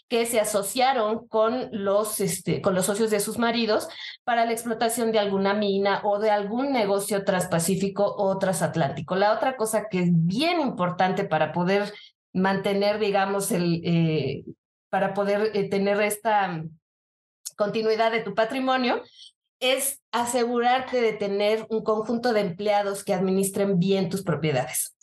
que 0.09 0.25
se 0.25 0.39
asociaron 0.41 1.27
con 1.29 1.69
los, 1.71 2.19
este, 2.19 2.61
con 2.61 2.75
los 2.75 2.85
socios 2.85 3.09
de 3.09 3.21
sus 3.21 3.37
maridos 3.37 3.87
para 4.25 4.45
la 4.45 4.51
explotación 4.51 5.13
de 5.13 5.19
alguna 5.19 5.53
mina 5.53 6.01
o 6.03 6.19
de 6.19 6.29
algún 6.29 6.73
negocio 6.73 7.23
transpacífico 7.23 8.13
o 8.17 8.37
transatlántico. 8.37 9.15
La 9.15 9.33
otra 9.33 9.55
cosa 9.55 9.87
que 9.89 9.99
es 9.99 10.09
bien 10.11 10.59
importante 10.59 11.23
para 11.23 11.53
poder 11.53 11.93
mantener, 12.33 12.99
digamos, 12.99 13.51
el, 13.51 13.81
eh, 13.85 14.43
para 14.89 15.13
poder 15.13 15.51
eh, 15.53 15.69
tener 15.69 16.01
esta 16.01 16.63
continuidad 17.55 18.11
de 18.11 18.21
tu 18.21 18.33
patrimonio 18.33 19.01
es 19.59 20.01
asegurarte 20.11 21.01
de 21.01 21.13
tener 21.13 21.65
un 21.69 21.83
conjunto 21.83 22.33
de 22.33 22.41
empleados 22.41 23.03
que 23.03 23.13
administren 23.13 23.79
bien 23.79 24.09
tus 24.09 24.23
propiedades. 24.23 24.95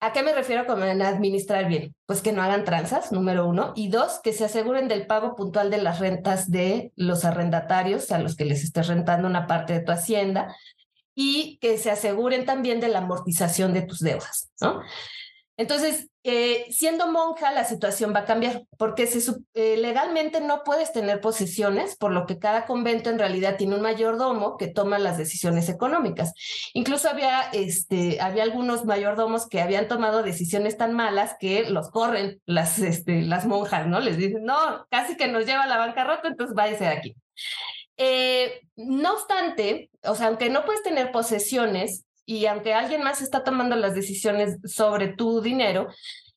¿A 0.00 0.12
qué 0.12 0.24
me 0.24 0.32
refiero 0.32 0.66
con 0.66 0.82
administrar 0.82 1.68
bien? 1.68 1.94
Pues 2.06 2.22
que 2.22 2.32
no 2.32 2.42
hagan 2.42 2.64
tranzas, 2.64 3.12
número 3.12 3.46
uno, 3.46 3.72
y 3.76 3.88
dos, 3.88 4.18
que 4.20 4.32
se 4.32 4.44
aseguren 4.44 4.88
del 4.88 5.06
pago 5.06 5.36
puntual 5.36 5.70
de 5.70 5.78
las 5.80 6.00
rentas 6.00 6.50
de 6.50 6.92
los 6.96 7.24
arrendatarios 7.24 8.10
a 8.10 8.18
los 8.18 8.34
que 8.34 8.44
les 8.44 8.64
estés 8.64 8.88
rentando 8.88 9.28
una 9.28 9.46
parte 9.46 9.74
de 9.74 9.80
tu 9.80 9.92
hacienda 9.92 10.56
y 11.14 11.58
que 11.58 11.78
se 11.78 11.92
aseguren 11.92 12.44
también 12.44 12.80
de 12.80 12.88
la 12.88 12.98
amortización 12.98 13.72
de 13.72 13.82
tus 13.82 14.00
deudas, 14.00 14.50
¿no? 14.60 14.82
Entonces, 15.56 16.08
eh, 16.24 16.66
siendo 16.70 17.10
monja, 17.10 17.52
la 17.52 17.64
situación 17.64 18.14
va 18.14 18.20
a 18.20 18.24
cambiar, 18.24 18.64
porque 18.78 19.08
eh, 19.54 19.76
legalmente 19.76 20.40
no 20.40 20.62
puedes 20.64 20.92
tener 20.92 21.20
posesiones, 21.20 21.96
por 21.96 22.12
lo 22.12 22.26
que 22.26 22.38
cada 22.38 22.64
convento 22.64 23.10
en 23.10 23.18
realidad 23.18 23.56
tiene 23.56 23.74
un 23.74 23.82
mayordomo 23.82 24.56
que 24.56 24.68
toma 24.68 24.98
las 24.98 25.18
decisiones 25.18 25.68
económicas. 25.68 26.32
Incluso 26.72 27.10
había, 27.10 27.42
este, 27.52 28.20
había 28.20 28.44
algunos 28.44 28.84
mayordomos 28.84 29.46
que 29.46 29.60
habían 29.60 29.88
tomado 29.88 30.22
decisiones 30.22 30.78
tan 30.78 30.94
malas 30.94 31.36
que 31.38 31.68
los 31.68 31.90
corren 31.90 32.40
las, 32.46 32.78
este, 32.78 33.22
las 33.22 33.44
monjas, 33.44 33.86
¿no? 33.86 34.00
Les 34.00 34.16
dicen, 34.16 34.44
no, 34.44 34.86
casi 34.90 35.16
que 35.16 35.28
nos 35.28 35.44
lleva 35.44 35.64
a 35.64 35.68
la 35.68 35.78
bancarrota, 35.78 36.28
entonces 36.28 36.54
váyase 36.54 36.84
de 36.84 36.90
aquí. 36.90 37.16
Eh, 37.98 38.60
no 38.76 39.12
obstante, 39.12 39.90
o 40.04 40.14
sea, 40.14 40.28
aunque 40.28 40.48
no 40.48 40.64
puedes 40.64 40.82
tener 40.82 41.12
posesiones, 41.12 42.04
y 42.32 42.46
aunque 42.46 42.72
alguien 42.72 43.02
más 43.02 43.20
está 43.20 43.44
tomando 43.44 43.76
las 43.76 43.94
decisiones 43.94 44.56
sobre 44.64 45.08
tu 45.08 45.42
dinero, 45.42 45.88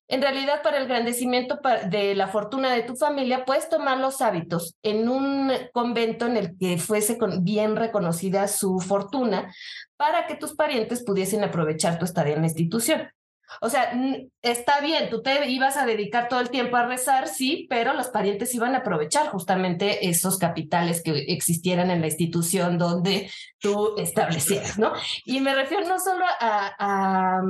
en 0.10 0.22
realidad 0.22 0.62
para 0.62 0.78
el 0.78 0.84
engrandecimiento 0.84 1.58
de 1.90 2.14
la 2.16 2.28
fortuna 2.28 2.74
de 2.74 2.84
tu 2.84 2.98
familia, 2.98 3.46
puedes 3.46 3.70
tomar 3.70 3.98
los 4.00 4.22
hábitos 4.22 4.76
en 4.84 5.08
un 5.08 5.52
convento 5.74 6.26
en 6.26 6.36
el 6.36 6.58
que 6.60 6.78
fuese 6.78 7.18
bien 7.40 7.78
reconocida 7.78 8.50
su 8.50 8.80
fortuna 8.80 9.54
para 9.96 10.28
que 10.28 10.36
tus 10.36 10.54
parientes 10.54 11.02
pudiesen 11.04 11.46
aprovechar 11.46 11.98
tu 11.98 12.04
estadía 12.04 12.36
en 12.36 12.42
la 12.42 12.48
institución. 12.48 13.10
O 13.62 13.70
sea, 13.70 13.94
está 14.42 14.82
bien, 14.82 15.10
tú 15.10 15.22
te 15.22 15.50
ibas 15.50 15.78
a 15.78 15.86
dedicar 15.86 16.28
todo 16.28 16.40
el 16.40 16.50
tiempo 16.50 16.78
a 16.78 16.86
rezar, 16.86 17.28
sí, 17.28 17.68
pero 17.70 17.94
los 17.94 18.10
parientes 18.10 18.54
iban 18.56 18.76
a 18.76 18.80
aprovechar 18.80 19.28
justamente 19.28 20.08
esos 20.08 20.38
capitales 20.38 21.02
que 21.02 21.12
existieran 21.28 21.92
en 21.92 22.02
la 22.02 22.08
institución 22.08 22.78
donde 22.78 23.30
tú 23.60 23.96
establecieras, 23.98 24.78
¿no? 24.78 24.94
Y 25.26 25.42
me 25.42 25.56
refiero 25.56 25.88
no 25.88 26.00
solo 26.00 26.26
a, 26.40 27.42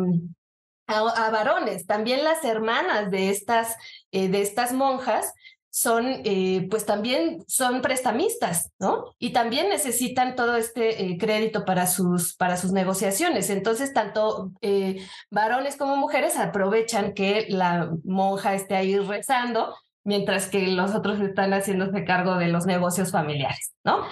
a, 0.87 1.29
varones, 1.31 1.85
también 1.87 2.23
las 2.23 2.43
hermanas 2.43 3.09
de 3.09 3.29
estas, 3.29 3.75
eh, 4.11 4.27
de 4.27 4.41
estas 4.41 4.71
monjas 4.71 5.33
son, 5.75 6.21
eh, 6.23 6.69
pues 6.71 6.85
también 6.85 7.43
son 7.49 7.81
prestamistas, 7.81 8.71
¿no? 8.79 9.13
Y 9.19 9.33
también 9.33 9.67
necesitan 9.67 10.37
todo 10.37 10.55
este 10.55 11.03
eh, 11.03 11.17
crédito 11.17 11.65
para 11.65 11.85
sus, 11.85 12.33
para 12.37 12.55
sus 12.55 12.71
negociaciones. 12.71 13.49
Entonces, 13.49 13.93
tanto 13.93 14.53
eh, 14.61 15.05
varones 15.29 15.75
como 15.75 15.97
mujeres 15.97 16.37
aprovechan 16.37 17.13
que 17.13 17.47
la 17.49 17.91
monja 18.05 18.53
esté 18.53 18.77
ahí 18.77 18.97
rezando, 18.97 19.75
mientras 20.05 20.47
que 20.47 20.65
los 20.65 20.95
otros 20.95 21.19
están 21.19 21.51
haciéndose 21.51 22.05
cargo 22.05 22.37
de 22.37 22.47
los 22.47 22.65
negocios 22.65 23.11
familiares, 23.11 23.73
¿no? 23.83 24.05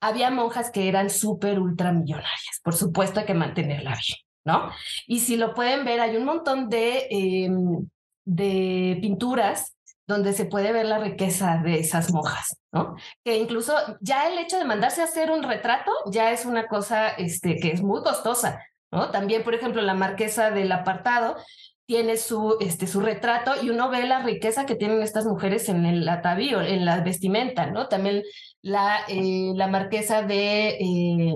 Había 0.00 0.30
monjas 0.30 0.70
que 0.70 0.88
eran 0.88 1.10
súper 1.10 1.58
ultramillonarias, 1.60 2.60
por 2.64 2.74
supuesto 2.74 3.26
que 3.26 3.34
mantenerla 3.34 3.90
bien, 3.90 4.18
¿no? 4.46 4.70
Y 5.06 5.20
si 5.20 5.36
lo 5.36 5.52
pueden 5.52 5.84
ver, 5.84 6.00
hay 6.00 6.16
un 6.16 6.24
montón 6.24 6.70
de, 6.70 7.06
em, 7.10 7.86
de 8.24 8.96
pinturas 9.02 9.75
donde 10.06 10.32
se 10.32 10.44
puede 10.44 10.72
ver 10.72 10.86
la 10.86 10.98
riqueza 10.98 11.60
de 11.64 11.80
esas 11.80 12.12
monjas, 12.12 12.56
¿no? 12.72 12.94
Que 13.24 13.36
incluso 13.36 13.74
ya 14.00 14.28
el 14.28 14.38
hecho 14.38 14.58
de 14.58 14.64
mandarse 14.64 15.00
a 15.00 15.04
hacer 15.04 15.30
un 15.30 15.42
retrato 15.42 15.90
ya 16.06 16.32
es 16.32 16.44
una 16.44 16.68
cosa 16.68 17.08
este, 17.08 17.56
que 17.56 17.72
es 17.72 17.82
muy 17.82 18.02
costosa, 18.02 18.62
¿no? 18.92 19.10
También, 19.10 19.42
por 19.42 19.54
ejemplo, 19.54 19.82
la 19.82 19.94
marquesa 19.94 20.50
del 20.50 20.70
apartado 20.70 21.36
tiene 21.86 22.16
su, 22.16 22.56
este, 22.60 22.86
su 22.86 23.00
retrato 23.00 23.52
y 23.62 23.70
uno 23.70 23.88
ve 23.90 24.06
la 24.06 24.22
riqueza 24.22 24.66
que 24.66 24.74
tienen 24.74 25.02
estas 25.02 25.24
mujeres 25.24 25.68
en 25.68 25.86
el 25.86 26.08
atavío, 26.08 26.60
en 26.60 26.84
la 26.84 27.00
vestimenta, 27.00 27.66
¿no? 27.66 27.88
También 27.88 28.22
la, 28.62 29.00
eh, 29.08 29.52
la 29.54 29.68
marquesa 29.68 30.22
de, 30.22 30.68
eh, 30.80 31.34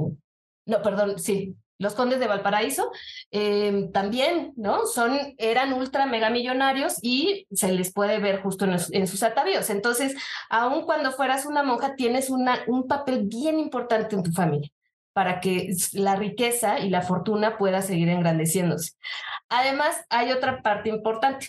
no, 0.67 0.83
perdón, 0.83 1.19
sí, 1.19 1.57
los 1.81 1.95
condes 1.95 2.21
de 2.21 2.27
Valparaíso 2.27 2.93
em, 3.31 3.91
también, 3.91 4.53
¿no? 4.57 4.85
Son, 4.87 5.19
eran 5.39 5.73
ultra 5.73 6.05
mega 6.05 6.29
millonarios 6.29 6.99
y 7.01 7.47
se 7.53 7.73
les 7.73 7.91
puede 7.93 8.19
ver 8.19 8.43
justo 8.43 8.67
en, 8.67 9.07
sus 9.07 9.23
atavíos. 9.23 9.71
Entonces, 9.71 10.15
aun 10.51 10.85
cuando 10.85 11.11
fueras 11.11 11.47
una 11.47 11.63
monja, 11.63 11.97
tienes 11.97 12.29
una, 12.29 12.59
un 12.67 12.87
papel 12.87 13.23
bien 13.25 13.59
importante 13.59 14.15
en 14.15 14.23
tu 14.23 14.31
familia 14.31 14.71
para 15.15 15.41
que 15.41 15.75
la 15.95 16.17
riqueza 16.17 16.81
y 16.81 16.91
la 16.91 17.01
fortuna 17.01 17.57
pueda 17.57 17.81
seguir 17.81 18.11
engrandeciéndose. 18.11 18.93
Además, 19.49 20.05
hay 20.11 20.33
otra 20.33 20.61
parte 20.61 20.91
importante. 20.91 21.49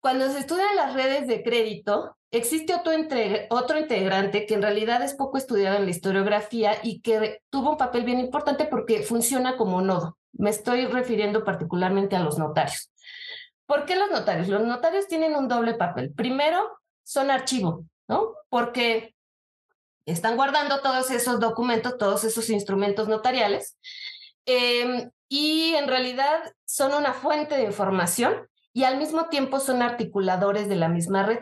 Cuando 0.00 0.28
se 0.30 0.40
estudian 0.40 0.74
las 0.74 0.94
redes 0.94 1.28
de 1.28 1.44
crédito, 1.44 2.17
Existe 2.30 2.74
otro, 2.74 2.92
otro, 3.48 3.78
integrante 3.78 4.44
que 4.44 4.54
en 4.54 4.62
realidad 4.62 5.02
es 5.02 5.14
poco 5.14 5.38
estudiado 5.38 5.76
en 5.76 5.84
la 5.84 5.90
historiografía 5.90 6.78
y 6.82 7.00
que 7.00 7.40
tuvo 7.48 7.70
un 7.70 7.76
papel 7.78 8.04
bien 8.04 8.20
importante 8.20 8.66
porque 8.66 9.02
funciona 9.02 9.56
como 9.56 9.80
nodo. 9.80 10.18
Me 10.32 10.50
estoy 10.50 10.86
refiriendo 10.86 11.42
particularmente 11.42 12.16
a 12.16 12.22
los 12.22 12.38
notarios. 12.38 12.92
¿Por 13.64 13.86
qué 13.86 13.96
los 13.96 14.10
notarios? 14.10 14.48
Los 14.48 14.62
notarios 14.62 15.08
tienen 15.08 15.34
un 15.34 15.48
doble 15.48 15.74
papel. 15.74 16.12
Primero, 16.12 16.78
son 17.02 17.30
archivo, 17.30 17.84
¿no? 18.08 18.34
Porque 18.50 19.14
están 20.04 20.36
guardando 20.36 20.80
todos 20.80 21.10
esos 21.10 21.40
documentos, 21.40 21.96
todos 21.96 22.24
esos 22.24 22.50
instrumentos 22.50 23.08
notariales, 23.08 23.78
em, 24.46 25.10
y 25.28 25.74
en 25.74 25.88
realidad 25.88 26.40
son 26.66 26.94
una 26.94 27.12
fuente 27.12 27.56
de 27.56 27.64
información 27.64 28.48
y 28.78 28.84
al 28.84 28.96
mismo 28.96 29.28
tiempo 29.28 29.58
son 29.58 29.82
articuladores 29.82 30.68
de 30.68 30.76
la 30.76 30.88
misma 30.88 31.24
red, 31.24 31.40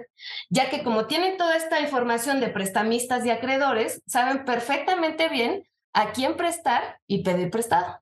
ya 0.48 0.70
que 0.70 0.82
como 0.82 1.06
tienen 1.06 1.36
toda 1.36 1.54
esta 1.54 1.80
información 1.80 2.40
de 2.40 2.48
prestamistas 2.48 3.26
y 3.26 3.30
acreedores, 3.30 4.02
saben 4.06 4.46
perfectamente 4.46 5.28
bien 5.28 5.62
a 5.92 6.12
quién 6.12 6.38
prestar 6.38 6.98
y 7.06 7.22
pedir 7.24 7.50
prestado. 7.50 8.00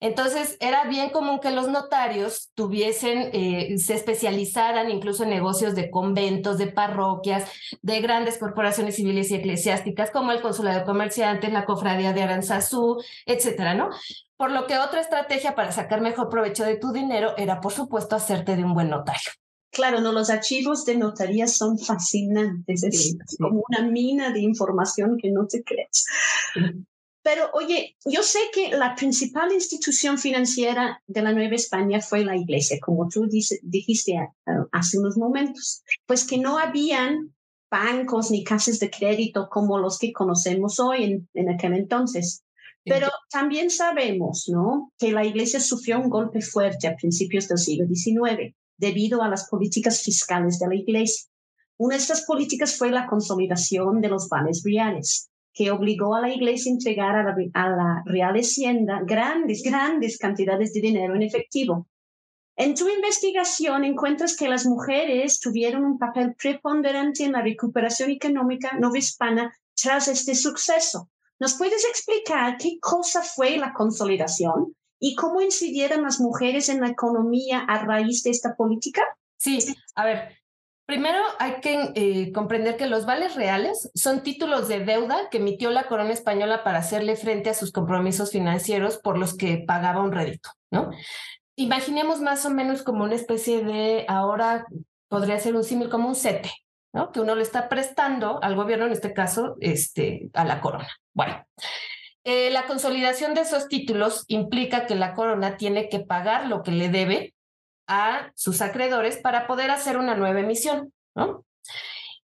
Entonces, 0.00 0.56
era 0.60 0.84
bien 0.84 1.10
común 1.10 1.40
que 1.40 1.50
los 1.50 1.68
notarios 1.68 2.50
tuviesen, 2.54 3.30
eh, 3.32 3.76
se 3.78 3.94
especializaran 3.94 4.90
incluso 4.90 5.24
en 5.24 5.30
negocios 5.30 5.74
de 5.74 5.90
conventos, 5.90 6.56
de 6.58 6.68
parroquias, 6.68 7.50
de 7.82 8.00
grandes 8.00 8.38
corporaciones 8.38 8.96
civiles 8.96 9.30
y 9.30 9.36
eclesiásticas, 9.36 10.10
como 10.10 10.30
el 10.30 10.40
Consulado 10.40 10.80
de 10.80 10.84
Comerciantes, 10.84 11.52
la 11.52 11.64
Cofradía 11.64 12.12
de 12.12 12.22
Aranzazú, 12.22 13.02
etcétera, 13.26 13.74
¿no? 13.74 13.90
Por 14.36 14.52
lo 14.52 14.66
que 14.68 14.78
otra 14.78 15.00
estrategia 15.00 15.56
para 15.56 15.72
sacar 15.72 16.00
mejor 16.00 16.28
provecho 16.28 16.64
de 16.64 16.76
tu 16.76 16.92
dinero 16.92 17.36
era, 17.36 17.60
por 17.60 17.72
supuesto, 17.72 18.14
hacerte 18.14 18.54
de 18.54 18.64
un 18.64 18.74
buen 18.74 18.90
notario. 18.90 19.32
Claro, 19.70 20.00
no, 20.00 20.12
los 20.12 20.30
archivos 20.30 20.84
de 20.84 20.96
notaría 20.96 21.46
son 21.46 21.78
fascinantes, 21.78 22.82
es 22.84 23.16
como 23.38 23.62
una 23.68 23.86
mina 23.86 24.30
de 24.32 24.40
información 24.40 25.18
que 25.20 25.30
no 25.30 25.46
te 25.46 25.62
crees. 25.62 26.06
Pero 27.22 27.50
oye, 27.52 27.96
yo 28.04 28.22
sé 28.22 28.38
que 28.52 28.70
la 28.70 28.94
principal 28.94 29.52
institución 29.52 30.18
financiera 30.18 31.02
de 31.06 31.22
la 31.22 31.32
Nueva 31.32 31.56
España 31.56 32.00
fue 32.00 32.24
la 32.24 32.36
Iglesia, 32.36 32.78
como 32.80 33.08
tú 33.08 33.28
dijiste 33.62 34.16
hace 34.72 34.98
unos 34.98 35.16
momentos, 35.16 35.82
pues 36.06 36.24
que 36.24 36.38
no 36.38 36.58
habían 36.58 37.34
bancos 37.70 38.30
ni 38.30 38.44
casas 38.44 38.78
de 38.78 38.90
crédito 38.90 39.48
como 39.50 39.78
los 39.78 39.98
que 39.98 40.12
conocemos 40.12 40.80
hoy 40.80 41.04
en, 41.04 41.28
en 41.34 41.50
aquel 41.50 41.74
entonces. 41.74 42.44
Pero 42.84 43.08
también 43.30 43.68
sabemos, 43.68 44.48
¿no? 44.48 44.92
Que 44.98 45.12
la 45.12 45.24
Iglesia 45.24 45.60
sufrió 45.60 46.00
un 46.00 46.08
golpe 46.08 46.40
fuerte 46.40 46.88
a 46.88 46.96
principios 46.96 47.46
del 47.48 47.58
siglo 47.58 47.86
XIX 47.86 48.54
debido 48.78 49.22
a 49.22 49.28
las 49.28 49.48
políticas 49.48 50.02
fiscales 50.02 50.58
de 50.58 50.68
la 50.68 50.74
Iglesia. 50.76 51.28
Una 51.76 51.96
de 51.96 52.00
estas 52.00 52.22
políticas 52.22 52.76
fue 52.76 52.90
la 52.90 53.06
consolidación 53.06 54.00
de 54.00 54.08
los 54.08 54.28
vales 54.28 54.62
reales, 54.64 55.27
que 55.58 55.72
obligó 55.72 56.14
a 56.14 56.20
la 56.20 56.32
iglesia 56.32 56.70
a 56.70 56.74
entregar 56.74 57.16
a 57.16 57.68
la, 57.68 58.02
Real 58.06 58.36
Hacienda 58.36 59.00
grandes, 59.04 59.64
grandes 59.64 60.16
cantidades 60.16 60.72
de 60.72 60.80
dinero 60.80 61.16
en 61.16 61.24
efectivo. 61.24 61.88
En 62.54 62.76
tu 62.76 62.88
investigación 62.88 63.82
encuentras 63.82 64.36
que 64.36 64.48
las 64.48 64.66
mujeres 64.66 65.40
tuvieron 65.40 65.84
un 65.84 65.98
papel 65.98 66.36
preponderante 66.40 67.24
en 67.24 67.32
la 67.32 67.42
recuperación 67.42 68.10
económica 68.10 68.78
novohispana 68.78 69.52
tras 69.74 70.06
este 70.06 70.36
suceso. 70.36 71.10
¿Nos 71.40 71.54
puedes 71.54 71.84
explicar 71.84 72.56
qué 72.56 72.78
cosa 72.80 73.22
fue 73.22 73.56
la 73.56 73.72
consolidación 73.72 74.76
y 75.00 75.16
cómo 75.16 75.40
incidieron 75.40 76.02
las 76.02 76.20
mujeres 76.20 76.68
en 76.68 76.80
la 76.80 76.88
economía 76.88 77.64
a 77.66 77.84
raíz 77.84 78.22
de 78.22 78.30
esta 78.30 78.54
política? 78.54 79.02
Sí, 79.36 79.58
a 79.96 80.04
ver, 80.04 80.38
Primero 80.88 81.18
hay 81.38 81.60
que 81.60 81.92
eh, 81.96 82.32
comprender 82.32 82.78
que 82.78 82.86
los 82.86 83.04
vales 83.04 83.34
reales 83.34 83.90
son 83.94 84.22
títulos 84.22 84.68
de 84.68 84.86
deuda 84.86 85.28
que 85.30 85.36
emitió 85.36 85.70
la 85.70 85.86
corona 85.86 86.14
española 86.14 86.64
para 86.64 86.78
hacerle 86.78 87.14
frente 87.14 87.50
a 87.50 87.54
sus 87.54 87.72
compromisos 87.72 88.32
financieros 88.32 88.96
por 88.96 89.18
los 89.18 89.36
que 89.36 89.58
pagaba 89.58 90.00
un 90.00 90.12
rédito, 90.12 90.48
¿no? 90.70 90.88
Imaginemos 91.56 92.22
más 92.22 92.46
o 92.46 92.50
menos 92.50 92.82
como 92.82 93.04
una 93.04 93.16
especie 93.16 93.62
de, 93.62 94.06
ahora 94.08 94.64
podría 95.08 95.38
ser 95.38 95.56
un 95.56 95.62
símil 95.62 95.90
como 95.90 96.08
un 96.08 96.16
CETE, 96.16 96.50
¿no? 96.94 97.12
Que 97.12 97.20
uno 97.20 97.34
le 97.34 97.42
está 97.42 97.68
prestando 97.68 98.42
al 98.42 98.56
gobierno, 98.56 98.86
en 98.86 98.92
este 98.92 99.12
caso, 99.12 99.56
este, 99.60 100.30
a 100.32 100.46
la 100.46 100.62
corona. 100.62 100.88
Bueno, 101.12 101.44
eh, 102.24 102.48
la 102.48 102.64
consolidación 102.64 103.34
de 103.34 103.42
esos 103.42 103.68
títulos 103.68 104.24
implica 104.26 104.86
que 104.86 104.94
la 104.94 105.12
corona 105.12 105.58
tiene 105.58 105.90
que 105.90 106.00
pagar 106.00 106.46
lo 106.46 106.62
que 106.62 106.72
le 106.72 106.88
debe 106.88 107.34
a 107.88 108.30
sus 108.36 108.60
acreedores 108.60 109.16
para 109.16 109.46
poder 109.46 109.70
hacer 109.72 109.96
una 109.96 110.14
nueva 110.14 110.40
emisión, 110.40 110.92
¿no? 111.16 111.44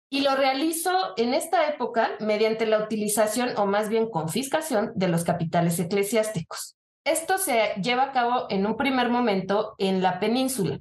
Y 0.10 0.22
lo 0.22 0.36
realizó 0.36 1.14
en 1.18 1.36
esta 1.36 1.68
época 1.68 2.12
mediante 2.20 2.66
la 2.66 2.84
utilización 2.84 3.52
o 3.58 3.68
más 3.68 3.90
bien 3.90 4.10
confiscación 4.10 4.92
de 4.96 5.08
los 5.08 5.24
capitales 5.24 5.78
eclesiásticos. 5.78 6.76
Esto 7.04 7.38
se 7.38 7.76
lleva 7.82 8.04
a 8.04 8.12
cabo 8.12 8.48
en 8.50 8.66
un 8.66 8.76
primer 8.76 9.10
momento 9.10 9.76
en 9.78 10.02
la 10.02 10.20
península. 10.20 10.80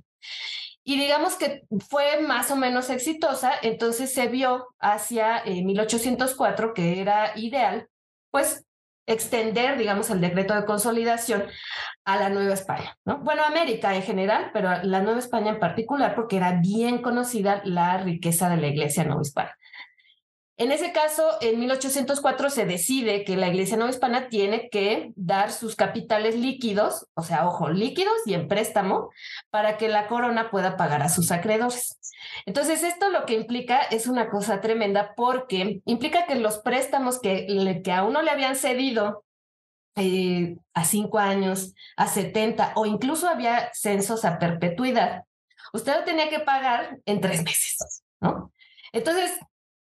Y 0.82 0.98
digamos 0.98 1.34
que 1.34 1.64
fue 1.90 2.22
más 2.22 2.50
o 2.50 2.56
menos 2.56 2.88
exitosa, 2.88 3.52
entonces 3.60 4.14
se 4.14 4.28
vio 4.28 4.68
hacia 4.78 5.42
1804 5.44 6.68
eh, 6.68 6.72
que 6.74 7.00
era 7.02 7.32
ideal, 7.36 7.88
pues 8.30 8.64
extender, 9.08 9.76
digamos, 9.78 10.10
el 10.10 10.20
decreto 10.20 10.54
de 10.54 10.64
consolidación 10.64 11.44
a 12.04 12.16
la 12.16 12.28
Nueva 12.28 12.54
España, 12.54 12.96
¿no? 13.04 13.18
Bueno, 13.18 13.42
América 13.42 13.94
en 13.94 14.02
general, 14.02 14.50
pero 14.52 14.70
la 14.82 15.00
Nueva 15.00 15.18
España 15.18 15.50
en 15.50 15.58
particular, 15.58 16.14
porque 16.14 16.36
era 16.36 16.60
bien 16.60 17.02
conocida 17.02 17.62
la 17.64 17.98
riqueza 17.98 18.48
de 18.48 18.58
la 18.58 18.68
Iglesia 18.68 19.04
Nueva 19.04 19.22
Hispana. 19.22 19.57
En 20.58 20.72
ese 20.72 20.90
caso, 20.90 21.38
en 21.40 21.60
1804 21.60 22.50
se 22.50 22.66
decide 22.66 23.22
que 23.22 23.36
la 23.36 23.46
Iglesia 23.46 23.76
Nueva 23.76 23.92
Hispana 23.92 24.28
tiene 24.28 24.68
que 24.70 25.12
dar 25.14 25.52
sus 25.52 25.76
capitales 25.76 26.34
líquidos, 26.34 27.06
o 27.14 27.22
sea, 27.22 27.46
ojo, 27.46 27.70
líquidos 27.70 28.16
y 28.26 28.34
en 28.34 28.48
préstamo, 28.48 29.10
para 29.50 29.76
que 29.76 29.88
la 29.88 30.08
corona 30.08 30.50
pueda 30.50 30.76
pagar 30.76 31.00
a 31.02 31.10
sus 31.10 31.30
acreedores. 31.30 32.00
Entonces, 32.44 32.82
esto 32.82 33.08
lo 33.10 33.24
que 33.24 33.34
implica 33.34 33.82
es 33.82 34.08
una 34.08 34.30
cosa 34.30 34.60
tremenda 34.60 35.14
porque 35.14 35.80
implica 35.84 36.26
que 36.26 36.34
los 36.34 36.58
préstamos 36.58 37.20
que, 37.20 37.80
que 37.84 37.92
a 37.92 38.02
uno 38.02 38.20
le 38.22 38.32
habían 38.32 38.56
cedido 38.56 39.24
eh, 39.94 40.56
a 40.74 40.84
cinco 40.84 41.20
años, 41.20 41.72
a 41.96 42.08
70 42.08 42.72
o 42.74 42.84
incluso 42.84 43.28
había 43.28 43.70
censos 43.74 44.24
a 44.24 44.40
perpetuidad, 44.40 45.22
usted 45.72 45.98
lo 45.98 46.04
tenía 46.04 46.28
que 46.28 46.40
pagar 46.40 46.98
en 47.06 47.20
tres 47.20 47.44
meses, 47.44 48.02
¿no? 48.20 48.52
Entonces, 48.92 49.38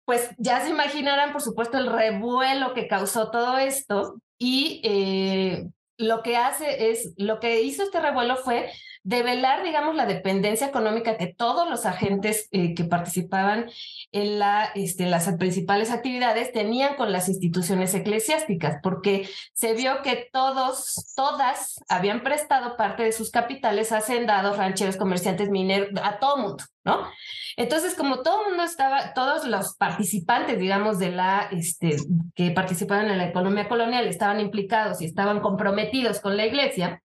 pues 0.07 0.29
ya 0.37 0.61
se 0.61 0.69
imaginarán, 0.69 1.33
por 1.33 1.41
supuesto, 1.41 1.77
el 1.77 1.91
revuelo 1.91 2.73
que 2.73 2.87
causó 2.87 3.29
todo 3.29 3.57
esto 3.57 4.21
y 4.39 4.79
eh, 4.85 5.67
lo 5.97 6.23
que 6.23 6.37
hace 6.37 6.91
es, 6.91 7.13
lo 7.17 7.41
que 7.41 7.61
hizo 7.61 7.83
este 7.83 7.99
revuelo 7.99 8.37
fue 8.37 8.71
develar, 9.07 9.63
digamos, 9.63 9.95
la 9.95 10.05
dependencia 10.05 10.67
económica 10.67 11.15
que 11.15 11.27
todos 11.27 11.69
los 11.69 11.85
agentes 11.85 12.49
eh, 12.51 12.73
que 12.73 12.83
participaban 12.83 13.69
en 14.11 14.41
este, 14.75 15.05
las 15.05 15.33
principales 15.37 15.91
actividades 15.91 16.51
tenían 16.51 16.97
con 16.97 17.13
las 17.13 17.29
instituciones 17.29 17.93
eclesiásticas, 17.93 18.79
porque 18.83 19.29
se 19.53 19.73
vio 19.75 20.01
que 20.01 20.27
todos, 20.33 21.13
todas 21.15 21.79
habían 21.87 22.21
prestado 22.21 22.75
parte 22.75 23.03
de 23.03 23.13
sus 23.13 23.31
capitales 23.31 23.93
a 23.93 23.99
hacendados, 23.99 24.57
rancheros, 24.57 24.97
comerciantes, 24.97 25.49
mineros, 25.49 25.87
a 26.03 26.19
todo 26.19 26.35
mundo, 26.35 26.65
¿no? 26.83 27.07
Entonces, 27.55 27.95
como 27.95 28.23
todo 28.23 28.49
mundo 28.49 28.63
estaba, 28.63 29.13
todos 29.13 29.47
los 29.47 29.77
participantes, 29.77 30.59
digamos, 30.59 30.99
de 30.99 31.11
la, 31.11 31.47
este, 31.53 31.95
que 32.35 32.51
participaban 32.51 33.09
en 33.09 33.19
la 33.19 33.29
economía 33.29 33.69
colonial 33.69 34.05
estaban 34.05 34.41
implicados 34.41 35.01
y 35.01 35.05
estaban 35.05 35.39
comprometidos 35.39 36.19
con 36.19 36.35
la 36.35 36.45
iglesia, 36.45 37.01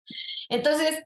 entonces, 0.51 1.05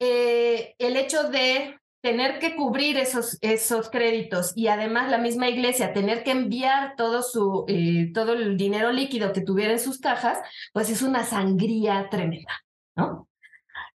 eh, 0.00 0.74
el 0.78 0.96
hecho 0.96 1.24
de 1.24 1.78
tener 2.00 2.38
que 2.38 2.54
cubrir 2.54 2.96
esos, 2.96 3.38
esos 3.40 3.90
créditos 3.90 4.52
y 4.54 4.68
además 4.68 5.10
la 5.10 5.18
misma 5.18 5.48
iglesia 5.48 5.92
tener 5.92 6.22
que 6.22 6.30
enviar 6.30 6.94
todo, 6.96 7.22
su, 7.22 7.64
eh, 7.66 8.12
todo 8.14 8.34
el 8.34 8.56
dinero 8.56 8.92
líquido 8.92 9.32
que 9.32 9.40
tuviera 9.40 9.72
en 9.72 9.80
sus 9.80 9.98
cajas, 9.98 10.38
pues 10.72 10.90
es 10.90 11.02
una 11.02 11.24
sangría 11.24 12.08
tremenda, 12.10 12.52
¿no? 12.96 13.28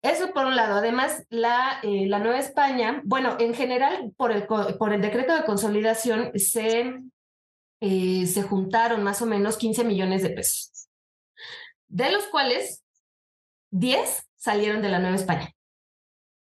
Eso 0.01 0.33
por 0.33 0.47
un 0.47 0.55
lado. 0.55 0.77
Además, 0.77 1.27
la, 1.29 1.81
eh, 1.83 2.07
la 2.07 2.21
Nueva 2.21 2.39
España, 2.39 3.03
bueno, 3.05 3.37
en 3.41 3.53
general, 3.53 4.13
por 4.17 4.31
el, 4.31 4.47
por 4.47 4.93
el 4.93 5.03
decreto 5.03 5.35
de 5.35 5.45
consolidación 5.45 6.31
se, 6.37 7.01
se 7.81 8.43
juntaron 8.45 9.03
más 9.03 9.21
o 9.23 9.27
menos 9.27 9.57
15 9.57 9.83
millones 9.83 10.23
de 10.23 10.31
pesos, 10.31 10.89
de 11.89 12.13
los 12.13 12.29
cuales 12.29 12.85
10 13.73 14.29
salieron 14.37 14.83
de 14.83 14.89
la 14.89 15.01
Nueva 15.01 15.17
España. 15.17 15.53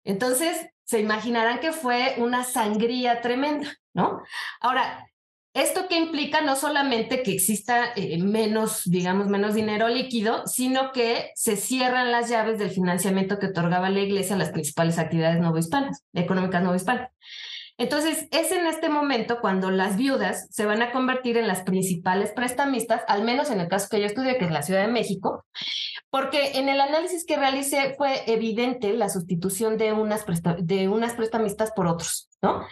Entonces, 0.03 0.67
se 0.83 0.99
imaginarán 0.99 1.59
que 1.59 1.71
fue 1.71 2.15
una 2.17 2.43
sangría 2.43 3.21
tremenda, 3.21 3.71
¿no? 3.93 4.21
Ahora, 4.59 5.07
esto 5.53 5.87
que 5.89 5.97
implica 5.97 6.41
no 6.41 6.55
solamente 6.55 7.23
que 7.23 7.33
exista 7.33 7.91
eh, 7.95 8.17
menos, 8.23 8.83
digamos, 8.85 9.27
menos 9.27 9.53
dinero 9.53 9.89
líquido, 9.89 10.47
sino 10.47 10.93
que 10.93 11.31
se 11.35 11.57
cierran 11.57 12.11
las 12.11 12.29
llaves 12.29 12.57
del 12.57 12.69
financiamiento 12.71 13.37
que 13.37 13.47
otorgaba 13.47 13.89
la 13.89 13.99
Iglesia 13.99 14.35
a 14.35 14.39
las 14.39 14.51
principales 14.51 14.97
actividades 14.97 15.41
novohispanas, 15.41 16.05
económicas 16.13 16.63
novohispanas. 16.63 17.09
Entonces, 17.77 18.27
es 18.31 18.51
en 18.51 18.67
este 18.67 18.89
momento 18.89 19.39
cuando 19.41 19.71
las 19.71 19.97
viudas 19.97 20.47
se 20.51 20.65
van 20.65 20.81
a 20.81 20.91
convertir 20.91 21.37
en 21.37 21.47
las 21.47 21.61
principales 21.61 22.31
prestamistas, 22.31 23.01
al 23.07 23.23
menos 23.23 23.49
en 23.49 23.59
el 23.59 23.67
caso 23.67 23.87
que 23.89 23.99
yo 23.99 24.05
estudié, 24.05 24.37
que 24.37 24.45
es 24.45 24.51
la 24.51 24.61
Ciudad 24.61 24.85
de 24.85 24.91
México, 24.91 25.45
porque 26.09 26.59
en 26.59 26.69
el 26.69 26.79
análisis 26.81 27.25
que 27.25 27.37
realicé 27.37 27.95
fue 27.97 28.23
evidente 28.31 28.93
la 28.93 29.09
sustitución 29.09 29.77
de 29.77 29.93
unas, 29.93 30.25
de 30.59 30.87
unas 30.87 31.13
prestamistas 31.13 31.71
por 31.71 31.87
otros, 31.87 32.29
¿no? 32.41 32.65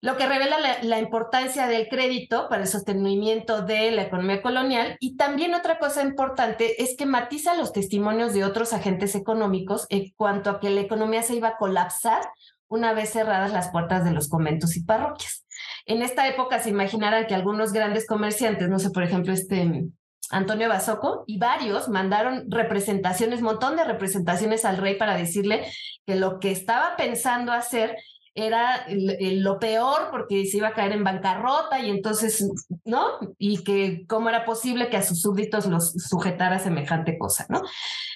lo 0.00 0.16
que 0.16 0.26
revela 0.26 0.58
la, 0.82 0.98
importancia 0.98 1.66
del 1.66 1.88
crédito 1.88 2.48
para 2.48 2.62
el 2.62 2.68
sostenimiento 2.68 3.62
de 3.62 3.90
la 3.90 4.02
economía 4.02 4.42
colonial. 4.42 4.96
Y 5.00 5.16
también 5.16 5.54
otra 5.54 5.78
cosa 5.78 6.02
importante 6.02 6.82
es 6.82 6.96
que 6.96 7.04
matiza 7.04 7.56
los 7.56 7.72
testimonios 7.72 8.32
de 8.32 8.44
otros 8.44 8.72
agentes 8.72 9.16
económicos 9.16 9.86
en 9.88 10.12
cuanto 10.16 10.50
a 10.50 10.60
que 10.60 10.70
la 10.70 10.82
economía 10.82 11.22
se 11.22 11.34
iba 11.34 11.48
a 11.48 11.56
colapsar 11.56 12.22
una 12.68 12.92
vez 12.92 13.10
cerradas 13.10 13.52
las 13.52 13.70
puertas 13.70 14.04
de 14.04 14.12
los 14.12 14.28
conventos 14.28 14.76
y 14.76 14.84
parroquias. 14.84 15.46
En 15.86 16.02
esta 16.02 16.28
época 16.28 16.58
se 16.60 16.70
imaginará 16.70 17.26
que 17.26 17.34
algunos 17.34 17.72
grandes 17.72 18.06
comerciantes, 18.06 18.68
no 18.68 18.78
sé, 18.78 18.90
por 18.90 19.02
ejemplo, 19.02 19.32
este 19.32 19.88
Antonio 20.30 20.68
Basoco, 20.68 21.24
y 21.26 21.38
varios 21.38 21.88
mandaron 21.88 22.50
representaciones, 22.50 23.40
montón 23.40 23.76
de 23.76 23.84
representaciones 23.84 24.64
al 24.64 24.76
rey 24.76 24.96
para 24.96 25.16
decirle 25.16 25.66
que 26.06 26.16
lo 26.16 26.38
que 26.38 26.50
estaba 26.50 26.96
pensando 26.96 27.52
hacer 27.52 27.96
era 28.34 28.86
lo 28.88 29.58
peor 29.58 30.08
porque 30.10 30.46
se 30.46 30.58
iba 30.58 30.68
a 30.68 30.74
caer 30.74 30.92
en 30.92 31.04
bancarrota 31.04 31.80
y 31.80 31.90
entonces, 31.90 32.48
¿no? 32.84 33.18
Y 33.38 33.64
que 33.64 34.06
cómo 34.06 34.28
era 34.28 34.44
posible 34.44 34.88
que 34.90 34.96
a 34.96 35.02
sus 35.02 35.20
súbditos 35.20 35.66
los 35.66 35.92
sujetara 35.92 36.58
semejante 36.58 37.18
cosa, 37.18 37.46
¿no? 37.48 37.62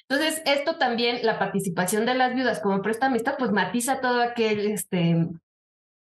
Entonces, 0.09 0.43
esto 0.45 0.77
también, 0.77 1.25
la 1.25 1.39
participación 1.39 2.05
de 2.05 2.15
las 2.15 2.35
viudas 2.35 2.61
como 2.61 2.83
prestamistas, 2.83 3.37
pues 3.39 3.51
matiza 3.51 4.01
todo 4.01 4.21
aquel, 4.21 4.67
este, 4.67 5.27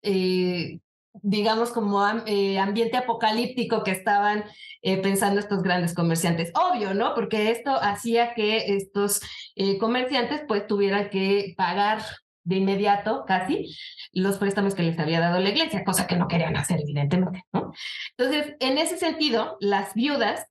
eh, 0.02 0.80
digamos, 1.14 1.70
como 1.72 2.06
eh, 2.26 2.60
ambiente 2.60 2.98
apocalíptico 2.98 3.84
que 3.84 3.92
estaban 3.92 4.44
eh, 4.82 5.02
pensando 5.02 5.40
estos 5.40 5.64
grandes 5.64 5.94
comerciantes. 5.94 6.52
Obvio, 6.56 6.94
¿no? 6.94 7.16
Porque 7.16 7.52
esto 7.52 7.72
hacía 7.82 8.34
que 8.34 8.76
estos 8.76 9.22
comerciantes 9.80 10.42
pues 10.46 10.68
tuvieran 10.68 11.10
que 11.10 11.54
pagar 11.56 12.02
de 12.46 12.58
inmediato, 12.58 13.26
casi, 13.28 13.76
los 14.14 14.38
préstamos 14.38 14.76
que 14.76 14.84
les 14.84 14.98
había 14.98 15.20
dado 15.20 15.40
la 15.40 15.50
iglesia, 15.50 15.84
cosa 15.84 16.08
que 16.08 16.16
no 16.16 16.28
querían 16.28 16.56
hacer, 16.56 16.80
evidentemente. 16.80 17.44
Entonces, 18.18 18.56
en 18.60 18.78
ese 18.78 18.98
sentido, 18.98 19.58
las 19.60 19.94
viudas 19.96 20.46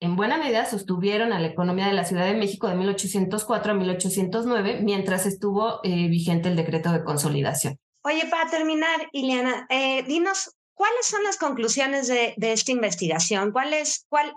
en 0.00 0.16
buena 0.16 0.36
medida 0.36 0.66
sostuvieron 0.66 1.32
a 1.32 1.40
la 1.40 1.46
economía 1.46 1.86
de 1.86 1.94
la 1.94 2.04
Ciudad 2.04 2.26
de 2.26 2.34
México 2.34 2.68
de 2.68 2.74
1804 2.74 3.72
a 3.72 3.74
1809, 3.74 4.80
mientras 4.82 5.24
estuvo 5.24 5.80
eh, 5.84 6.08
vigente 6.08 6.48
el 6.48 6.56
decreto 6.56 6.92
de 6.92 7.02
consolidación. 7.02 7.78
Oye, 8.02 8.26
para 8.30 8.50
terminar, 8.50 9.08
Ileana, 9.12 9.66
eh, 9.70 10.02
dinos, 10.02 10.54
¿cuáles 10.74 11.06
son 11.06 11.24
las 11.24 11.38
conclusiones 11.38 12.08
de, 12.08 12.34
de 12.36 12.52
esta 12.52 12.72
investigación? 12.72 13.52
¿Cuál 13.52 13.72
es, 13.72 14.04
cuál, 14.08 14.32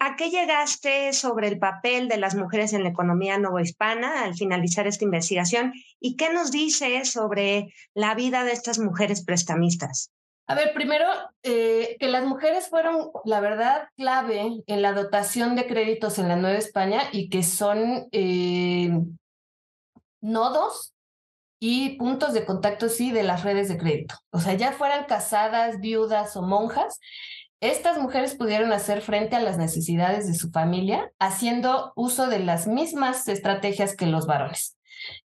¿A 0.00 0.16
qué 0.16 0.30
llegaste 0.30 1.12
sobre 1.12 1.48
el 1.48 1.58
papel 1.58 2.08
de 2.08 2.16
las 2.16 2.34
mujeres 2.34 2.72
en 2.72 2.82
la 2.82 2.88
economía 2.88 3.38
novohispana 3.38 4.24
al 4.24 4.34
finalizar 4.34 4.86
esta 4.86 5.04
investigación? 5.04 5.72
¿Y 6.00 6.16
qué 6.16 6.32
nos 6.32 6.50
dice 6.50 7.04
sobre 7.04 7.72
la 7.94 8.14
vida 8.14 8.44
de 8.44 8.52
estas 8.52 8.78
mujeres 8.78 9.24
prestamistas? 9.24 10.10
A 10.48 10.54
ver, 10.54 10.74
primero, 10.74 11.06
eh, 11.42 11.96
que 12.00 12.08
las 12.08 12.24
mujeres 12.24 12.68
fueron, 12.68 13.10
la 13.24 13.40
verdad, 13.40 13.88
clave 13.96 14.62
en 14.66 14.82
la 14.82 14.92
dotación 14.92 15.54
de 15.54 15.66
créditos 15.66 16.18
en 16.18 16.28
la 16.28 16.36
Nueva 16.36 16.58
España 16.58 17.04
y 17.12 17.30
que 17.30 17.42
son 17.42 18.08
eh, 18.10 18.90
nodos 20.20 20.92
y 21.60 21.96
puntos 21.96 22.34
de 22.34 22.44
contacto, 22.44 22.88
sí, 22.88 23.12
de 23.12 23.22
las 23.22 23.44
redes 23.44 23.68
de 23.68 23.78
crédito. 23.78 24.16
O 24.30 24.40
sea, 24.40 24.54
ya 24.54 24.72
fueran 24.72 25.04
casadas, 25.04 25.78
viudas 25.78 26.36
o 26.36 26.42
monjas, 26.42 26.98
estas 27.62 27.96
mujeres 27.96 28.34
pudieron 28.34 28.72
hacer 28.72 29.02
frente 29.02 29.36
a 29.36 29.40
las 29.40 29.56
necesidades 29.56 30.26
de 30.26 30.34
su 30.34 30.50
familia 30.50 31.12
haciendo 31.20 31.92
uso 31.94 32.26
de 32.26 32.40
las 32.40 32.66
mismas 32.66 33.28
estrategias 33.28 33.96
que 33.96 34.06
los 34.06 34.26
varones. 34.26 34.76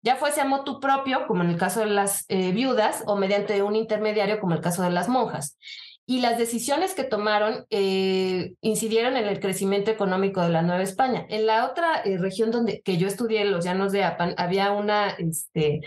Ya 0.02 0.17
fuese 0.17 0.41
a 0.41 0.45
motu 0.45 0.82
propio, 0.82 1.28
como 1.28 1.43
en 1.43 1.50
el 1.50 1.58
caso 1.58 1.80
de 1.80 1.86
las 1.86 2.26
eh, 2.28 2.52
viudas, 2.52 3.04
o 3.08 3.15
mediante 3.15 3.63
un 3.63 3.78
intermediario, 3.78 4.41
como 4.41 4.54
el 4.54 4.60
caso 4.60 4.84
de 4.84 4.89
las 4.89 5.08
monjas. 5.08 5.58
Y 6.06 6.19
las 6.19 6.38
decisiones 6.38 6.93
que 6.93 7.06
tomaron 7.06 7.65
eh, 7.69 8.56
incidieron 8.60 9.15
en 9.15 9.28
el 9.28 9.39
crecimiento 9.39 9.89
económico 9.89 10.41
de 10.41 10.50
la 10.50 10.62
Nueva 10.62 10.84
España. 10.84 11.26
En 11.30 11.45
la 11.45 11.65
otra 11.65 12.02
eh, 12.04 12.17
región 12.17 12.52
donde 12.52 12.82
que 12.82 12.98
yo 12.98 13.08
estudié, 13.08 13.45
los 13.45 13.63
llanos 13.63 13.93
de 13.93 14.04
Apan, 14.04 14.36
había 14.38 14.74
una, 14.74 15.12
este, 15.12 15.80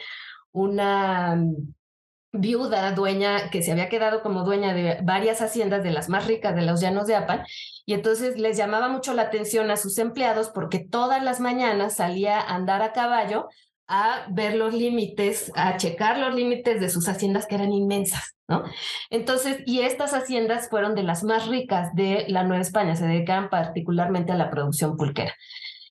una 0.50 1.38
viuda, 2.32 2.92
dueña, 2.92 3.50
que 3.50 3.62
se 3.62 3.72
había 3.72 3.88
quedado 3.88 4.22
como 4.22 4.44
dueña 4.44 4.74
de 4.74 4.98
varias 5.02 5.40
haciendas 5.40 5.82
de 5.82 5.90
las 5.90 6.08
más 6.08 6.26
ricas 6.26 6.54
de 6.54 6.62
los 6.62 6.80
llanos 6.80 7.06
de 7.06 7.16
Apan, 7.16 7.44
y 7.86 7.94
entonces 7.94 8.38
les 8.38 8.56
llamaba 8.56 8.88
mucho 8.88 9.14
la 9.14 9.22
atención 9.22 9.70
a 9.70 9.76
sus 9.76 9.98
empleados 9.98 10.50
porque 10.50 10.78
todas 10.78 11.22
las 11.22 11.40
mañanas 11.40 11.96
salía 11.96 12.38
a 12.38 12.54
andar 12.54 12.82
a 12.82 12.92
caballo 12.92 13.48
a 13.88 14.26
ver 14.30 14.54
los 14.54 14.74
límites, 14.74 15.50
a 15.54 15.78
checar 15.78 16.18
los 16.18 16.34
límites 16.34 16.78
de 16.80 16.90
sus 16.90 17.08
haciendas 17.08 17.46
que 17.46 17.54
eran 17.54 17.72
inmensas, 17.72 18.36
¿no? 18.46 18.64
Entonces, 19.08 19.62
y 19.64 19.80
estas 19.80 20.12
haciendas 20.12 20.68
fueron 20.68 20.94
de 20.94 21.02
las 21.02 21.24
más 21.24 21.48
ricas 21.48 21.94
de 21.94 22.26
la 22.28 22.44
Nueva 22.44 22.60
España, 22.60 22.94
se 22.94 23.06
dedicaban 23.06 23.48
particularmente 23.48 24.32
a 24.32 24.36
la 24.36 24.50
producción 24.50 24.98
pulquera. 24.98 25.34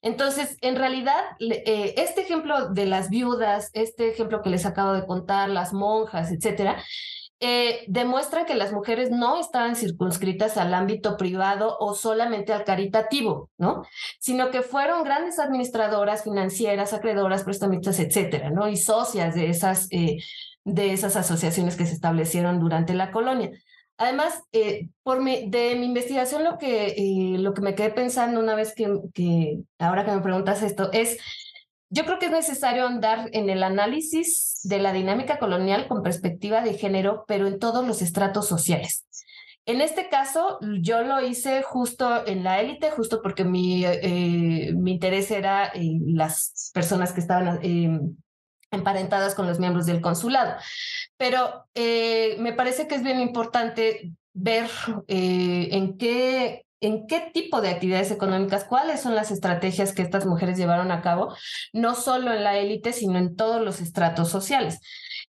Entonces, 0.07 0.57
en 0.61 0.77
realidad, 0.77 1.21
eh, 1.41 1.93
este 1.97 2.21
ejemplo 2.21 2.69
de 2.69 2.85
las 2.85 3.09
viudas, 3.09 3.69
este 3.73 4.09
ejemplo 4.09 4.41
que 4.41 4.49
les 4.49 4.65
acabo 4.65 4.93
de 4.93 5.05
contar, 5.05 5.49
las 5.49 5.73
monjas, 5.73 6.31
etcétera, 6.31 6.81
eh, 7.41 7.83
demuestra 7.87 8.45
que 8.45 8.55
las 8.55 8.71
mujeres 8.71 9.11
no 9.11 9.37
estaban 9.37 9.75
circunscritas 9.75 10.55
al 10.55 10.73
ámbito 10.73 11.17
privado 11.17 11.75
o 11.79 11.93
solamente 11.93 12.53
al 12.53 12.63
caritativo, 12.63 13.49
¿no? 13.57 13.83
Sino 14.19 14.49
que 14.49 14.61
fueron 14.61 15.03
grandes 15.03 15.39
administradoras 15.39 16.23
financieras, 16.23 16.93
acreedoras, 16.93 17.43
prestamistas, 17.43 17.99
etcétera, 17.99 18.49
¿no? 18.49 18.69
Y 18.69 18.77
socias 18.77 19.35
de 19.35 19.49
esas, 19.49 19.87
eh, 19.91 20.17
de 20.63 20.93
esas 20.93 21.17
asociaciones 21.17 21.75
que 21.75 21.85
se 21.85 21.93
establecieron 21.93 22.61
durante 22.61 22.93
la 22.93 23.11
colonia. 23.11 23.51
Además, 23.97 24.43
eh, 24.51 24.89
por 25.01 25.21
mi, 25.21 25.49
de 25.49 25.75
mi 25.75 25.87
investigación, 25.87 26.43
lo 26.43 26.57
que, 26.57 26.93
eh, 26.97 27.37
lo 27.39 27.53
que 27.53 27.61
me 27.61 27.73
quedé 27.73 27.89
pensando 27.89 28.39
una 28.39 28.53
vez 28.53 28.73
que, 28.75 28.87
que, 29.13 29.59
ahora 29.79 30.05
que 30.05 30.11
me 30.11 30.21
preguntas 30.21 30.61
esto, 30.61 30.91
es, 30.93 31.17
yo 31.89 32.05
creo 32.05 32.19
que 32.19 32.27
es 32.27 32.31
necesario 32.31 32.85
andar 32.85 33.29
en 33.33 33.49
el 33.49 33.63
análisis 33.63 34.59
de 34.63 34.79
la 34.79 34.93
dinámica 34.93 35.39
colonial 35.39 35.87
con 35.87 36.03
perspectiva 36.03 36.61
de 36.61 36.75
género, 36.75 37.25
pero 37.27 37.47
en 37.47 37.57
todos 37.57 37.87
los 37.87 38.01
estratos 38.03 38.47
sociales. 38.47 39.05
En 39.65 39.81
este 39.81 40.09
caso, 40.09 40.59
yo 40.81 41.01
lo 41.01 41.19
hice 41.21 41.61
justo 41.63 42.25
en 42.25 42.43
la 42.43 42.61
élite, 42.61 42.91
justo 42.91 43.21
porque 43.21 43.43
mi, 43.43 43.83
eh, 43.83 44.73
mi 44.75 44.91
interés 44.93 45.31
era 45.31 45.73
las 45.75 46.71
personas 46.73 47.11
que 47.13 47.19
estaban 47.19 47.59
emparentadas 48.71 49.35
con 49.35 49.47
los 49.47 49.59
miembros 49.59 49.85
del 49.85 50.01
consulado. 50.01 50.55
Pero 51.17 51.65
eh, 51.75 52.35
me 52.39 52.53
parece 52.53 52.87
que 52.87 52.95
es 52.95 53.03
bien 53.03 53.19
importante 53.19 54.11
ver 54.33 54.69
eh, 55.07 55.69
en 55.71 55.97
qué 55.97 56.63
en 56.79 57.07
qué 57.07 57.31
tipo 57.33 57.59
de 57.59 57.69
actividades 57.69 58.11
económicas, 58.11 58.63
cuáles 58.63 59.01
son 59.01 59.15
las 59.15 59.31
estrategias 59.31 59.93
que 59.93 60.03
estas 60.03 60.27
mujeres 60.27 60.59
llevaron 60.59 60.91
a 60.91 61.01
cabo, 61.01 61.35
no 61.73 61.95
solo 61.95 62.31
en 62.31 62.43
la 62.43 62.59
élite, 62.59 62.93
sino 62.93 63.17
en 63.17 63.35
todos 63.35 63.63
los 63.63 63.81
estratos 63.81 64.29
sociales. 64.29 64.79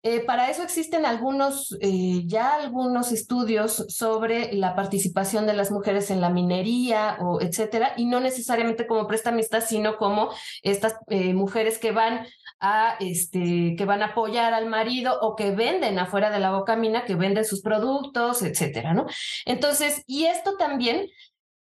Eh, 0.01 0.21
para 0.21 0.49
eso 0.49 0.63
existen 0.63 1.05
algunos, 1.05 1.77
ya 1.79 2.55
algunos 2.55 3.11
estudios 3.11 3.85
sobre 3.89 4.53
la 4.53 4.75
participación 4.75 5.45
de 5.45 5.53
las 5.53 5.69
mujeres 5.69 6.09
en 6.09 6.19
la 6.19 6.31
minería 6.31 7.17
o 7.21 7.39
etcétera, 7.39 7.93
y 7.95 8.05
no 8.05 8.19
necesariamente 8.21 8.87
como 8.87 9.05
prestamistas, 9.05 9.69
sino 9.69 9.97
como 9.97 10.31
estas 10.63 10.95
mujeres 11.07 11.77
que 11.77 11.91
van 11.91 12.25
a 12.59 12.95
este, 12.99 13.75
que 13.77 13.85
van 13.85 14.01
a 14.01 14.07
apoyar 14.07 14.53
al 14.53 14.67
marido 14.67 15.19
o 15.21 15.35
que 15.35 15.51
venden 15.51 15.99
afuera 15.99 16.31
de 16.31 16.39
la 16.39 16.51
boca 16.51 16.75
mina, 16.75 17.05
que 17.05 17.15
venden 17.15 17.45
sus 17.45 17.61
productos, 17.61 18.41
etcétera, 18.41 18.93
¿no? 18.93 19.05
Entonces, 19.45 20.03
y 20.07 20.25
esto 20.25 20.57
también 20.57 21.07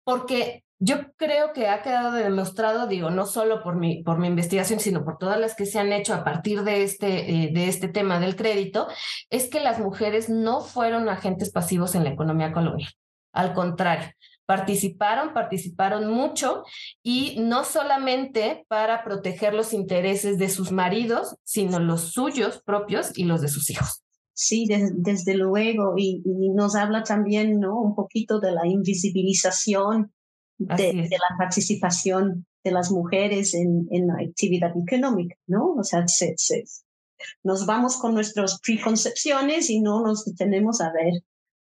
porque 0.04 0.64
yo 0.84 1.12
creo 1.16 1.52
que 1.52 1.68
ha 1.68 1.80
quedado 1.80 2.10
demostrado, 2.10 2.88
digo, 2.88 3.10
no 3.10 3.24
solo 3.24 3.62
por 3.62 3.76
mi, 3.76 4.02
por 4.02 4.18
mi 4.18 4.26
investigación, 4.26 4.80
sino 4.80 5.04
por 5.04 5.16
todas 5.16 5.38
las 5.38 5.54
que 5.54 5.64
se 5.64 5.78
han 5.78 5.92
hecho 5.92 6.12
a 6.12 6.24
partir 6.24 6.64
de 6.64 6.82
este, 6.82 7.30
eh, 7.30 7.50
de 7.52 7.68
este 7.68 7.86
tema 7.86 8.18
del 8.18 8.34
crédito, 8.34 8.88
es 9.30 9.48
que 9.48 9.60
las 9.60 9.78
mujeres 9.78 10.28
no 10.28 10.60
fueron 10.60 11.08
agentes 11.08 11.52
pasivos 11.52 11.94
en 11.94 12.02
la 12.02 12.10
economía 12.10 12.52
colonial. 12.52 12.90
Al 13.32 13.54
contrario, 13.54 14.10
participaron, 14.52 15.32
participaron 15.32 16.12
mucho 16.12 16.62
y 17.02 17.40
no 17.40 17.64
solamente 17.64 18.66
para 18.68 19.02
proteger 19.02 19.54
los 19.54 19.72
intereses 19.72 20.36
de 20.36 20.50
sus 20.50 20.72
maridos, 20.72 21.36
sino 21.42 21.78
los 21.78 22.12
suyos 22.12 22.60
propios 22.62 23.16
y 23.16 23.24
los 23.24 23.40
de 23.40 23.48
sus 23.48 23.70
hijos. 23.70 24.02
Sí, 24.34 24.68
desde 24.68 25.34
luego, 25.36 25.94
y, 25.96 26.22
nos 26.54 26.74
habla 26.74 27.02
también, 27.02 27.60
¿no? 27.60 27.80
Un 27.80 27.94
poquito 27.94 28.40
de 28.40 28.52
la 28.52 28.66
invisibilización 28.66 30.12
de, 30.58 30.92
la 31.10 31.36
participación 31.38 32.44
de 32.62 32.72
las 32.72 32.90
mujeres 32.90 33.54
en, 33.54 33.88
en, 33.90 34.06
la 34.08 34.16
actividad 34.28 34.72
económica, 34.76 35.34
¿no? 35.46 35.76
O 35.78 35.82
sea, 35.82 36.04
nos 37.42 37.64
vamos 37.64 37.96
con 37.96 38.12
nuestras 38.12 38.60
preconcepciones 38.60 39.70
y 39.70 39.80
no 39.80 40.02
nos 40.02 40.26
detenemos 40.26 40.82
a 40.82 40.92
ver 40.92 41.22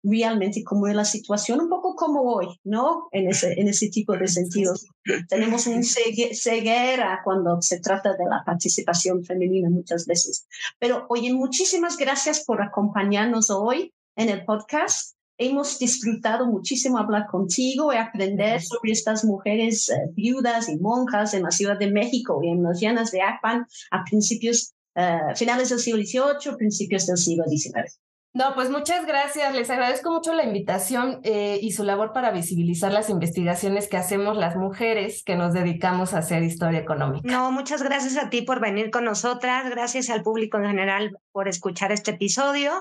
realmente 0.03 0.65
cómo 0.65 0.89
es 0.89 0.95
la 0.95 1.05
situación, 1.05 1.61
un 1.61 1.69
poco 1.69 1.95
como 1.95 2.23
hoy, 2.23 2.49
¿no? 2.65 3.09
En 3.13 3.29
ese, 3.29 3.53
en 3.61 3.69
ese 3.69 3.89
tipo 3.89 4.17
de 4.17 4.27
sentidos. 4.27 4.87
Tenemos 5.29 5.67
un 5.67 5.83
ceguera 5.85 7.21
cuando 7.25 7.61
se 7.63 7.81
trata 7.81 8.13
de 8.13 8.25
la 8.29 8.43
participación 8.45 9.25
femenina 9.25 9.71
muchas 9.71 10.07
veces. 10.07 10.47
Pero 10.79 11.07
oye, 11.09 11.33
muchísimas 11.33 11.97
gracias 11.97 12.45
por 12.45 12.63
acompañarnos 12.63 13.51
hoy 13.51 13.93
en 14.17 14.29
el 14.29 14.45
podcast. 14.45 15.17
Hemos 15.39 15.79
disfrutado 15.79 16.47
muchísimo 16.47 16.99
hablar 16.99 17.27
contigo 17.27 17.93
y 17.93 17.97
aprender 17.97 18.61
sobre 18.61 18.93
estas 18.93 19.25
mujeres 19.25 19.89
eh, 19.89 19.95
viudas 20.13 20.69
y 20.69 20.77
monjas 20.77 21.35
en 21.35 21.43
la 21.43 21.51
Ciudad 21.51 21.79
de 21.79 21.91
México 21.91 22.41
y 22.43 22.49
en 22.49 22.63
las 22.63 22.81
llanas 22.81 23.11
de 23.11 23.23
Apan 23.23 23.67
a 23.91 24.05
principios, 24.05 24.75
uh, 24.95 25.35
finales 25.35 25.71
del 25.71 25.79
siglo 25.79 26.03
XVIII, 26.03 26.57
principios 26.57 27.07
del 27.07 27.17
siglo 27.17 27.45
XIX. 27.49 27.99
No, 28.35 28.55
pues 28.55 28.71
muchas 28.71 29.05
gracias. 29.05 29.55
Les 29.55 29.69
agradezco 29.69 30.11
mucho 30.11 30.33
la 30.33 30.45
invitación 30.45 31.21
eh, 31.23 31.59
y 31.61 31.73
su 31.73 31.85
labor 31.85 32.15
para 32.15 32.31
visibilizar 32.31 32.91
las 32.91 33.11
investigaciones 33.11 33.89
que 33.89 33.99
hacemos 33.99 34.39
las 34.39 34.57
mujeres 34.57 35.23
que 35.23 35.37
nos 35.37 35.53
dedicamos 35.53 36.15
a 36.15 36.19
hacer 36.19 36.43
historia 36.43 36.81
económica. 36.81 37.31
No, 37.31 37.53
muchas 37.53 37.83
gracias 37.83 38.17
a 38.17 38.31
ti 38.31 38.41
por 38.41 38.59
venir 38.59 38.91
con 38.91 39.05
nosotras. 39.05 39.69
Gracias 39.69 40.09
al 40.09 40.23
público 40.23 40.57
en 40.57 40.65
general 40.65 41.19
por 41.31 41.47
escuchar 41.47 41.93
este 41.93 42.13
episodio. 42.13 42.73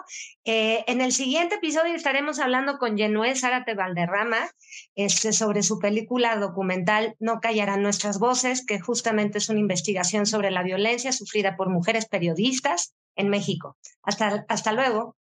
Eh, 0.46 0.86
en 0.88 1.02
el 1.02 1.12
siguiente 1.12 1.56
episodio 1.56 1.96
estaremos 1.96 2.40
hablando 2.40 2.78
con 2.78 2.96
Yenuel 2.96 3.38
Zárate 3.38 3.76
Valderrama 3.76 4.50
este, 4.96 5.34
sobre 5.34 5.64
su 5.64 5.80
película 5.80 6.38
documental 6.38 7.16
No 7.20 7.42
callarán 7.42 7.84
nuestras 7.84 8.20
voces, 8.20 8.66
que 8.66 8.80
justamente 8.80 9.40
es 9.40 9.50
una 9.50 9.60
investigación 9.60 10.26
sobre 10.26 10.50
la 10.50 10.64
violencia 10.64 11.12
sufrida 11.12 11.58
por 11.58 11.70
mujeres 11.70 12.08
periodistas 12.08 12.94
en 13.18 13.28
México. 13.28 13.76
Hasta, 14.02 14.46
hasta 14.48 14.72
luego. 14.72 15.18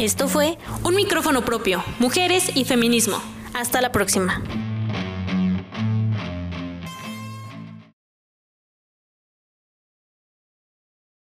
Esto 0.00 0.28
fue 0.28 0.56
Un 0.82 0.94
micrófono 0.94 1.44
propio, 1.44 1.84
mujeres 1.98 2.56
y 2.56 2.64
feminismo. 2.64 3.20
Hasta 3.52 3.82
la 3.82 3.92
próxima. 3.92 4.42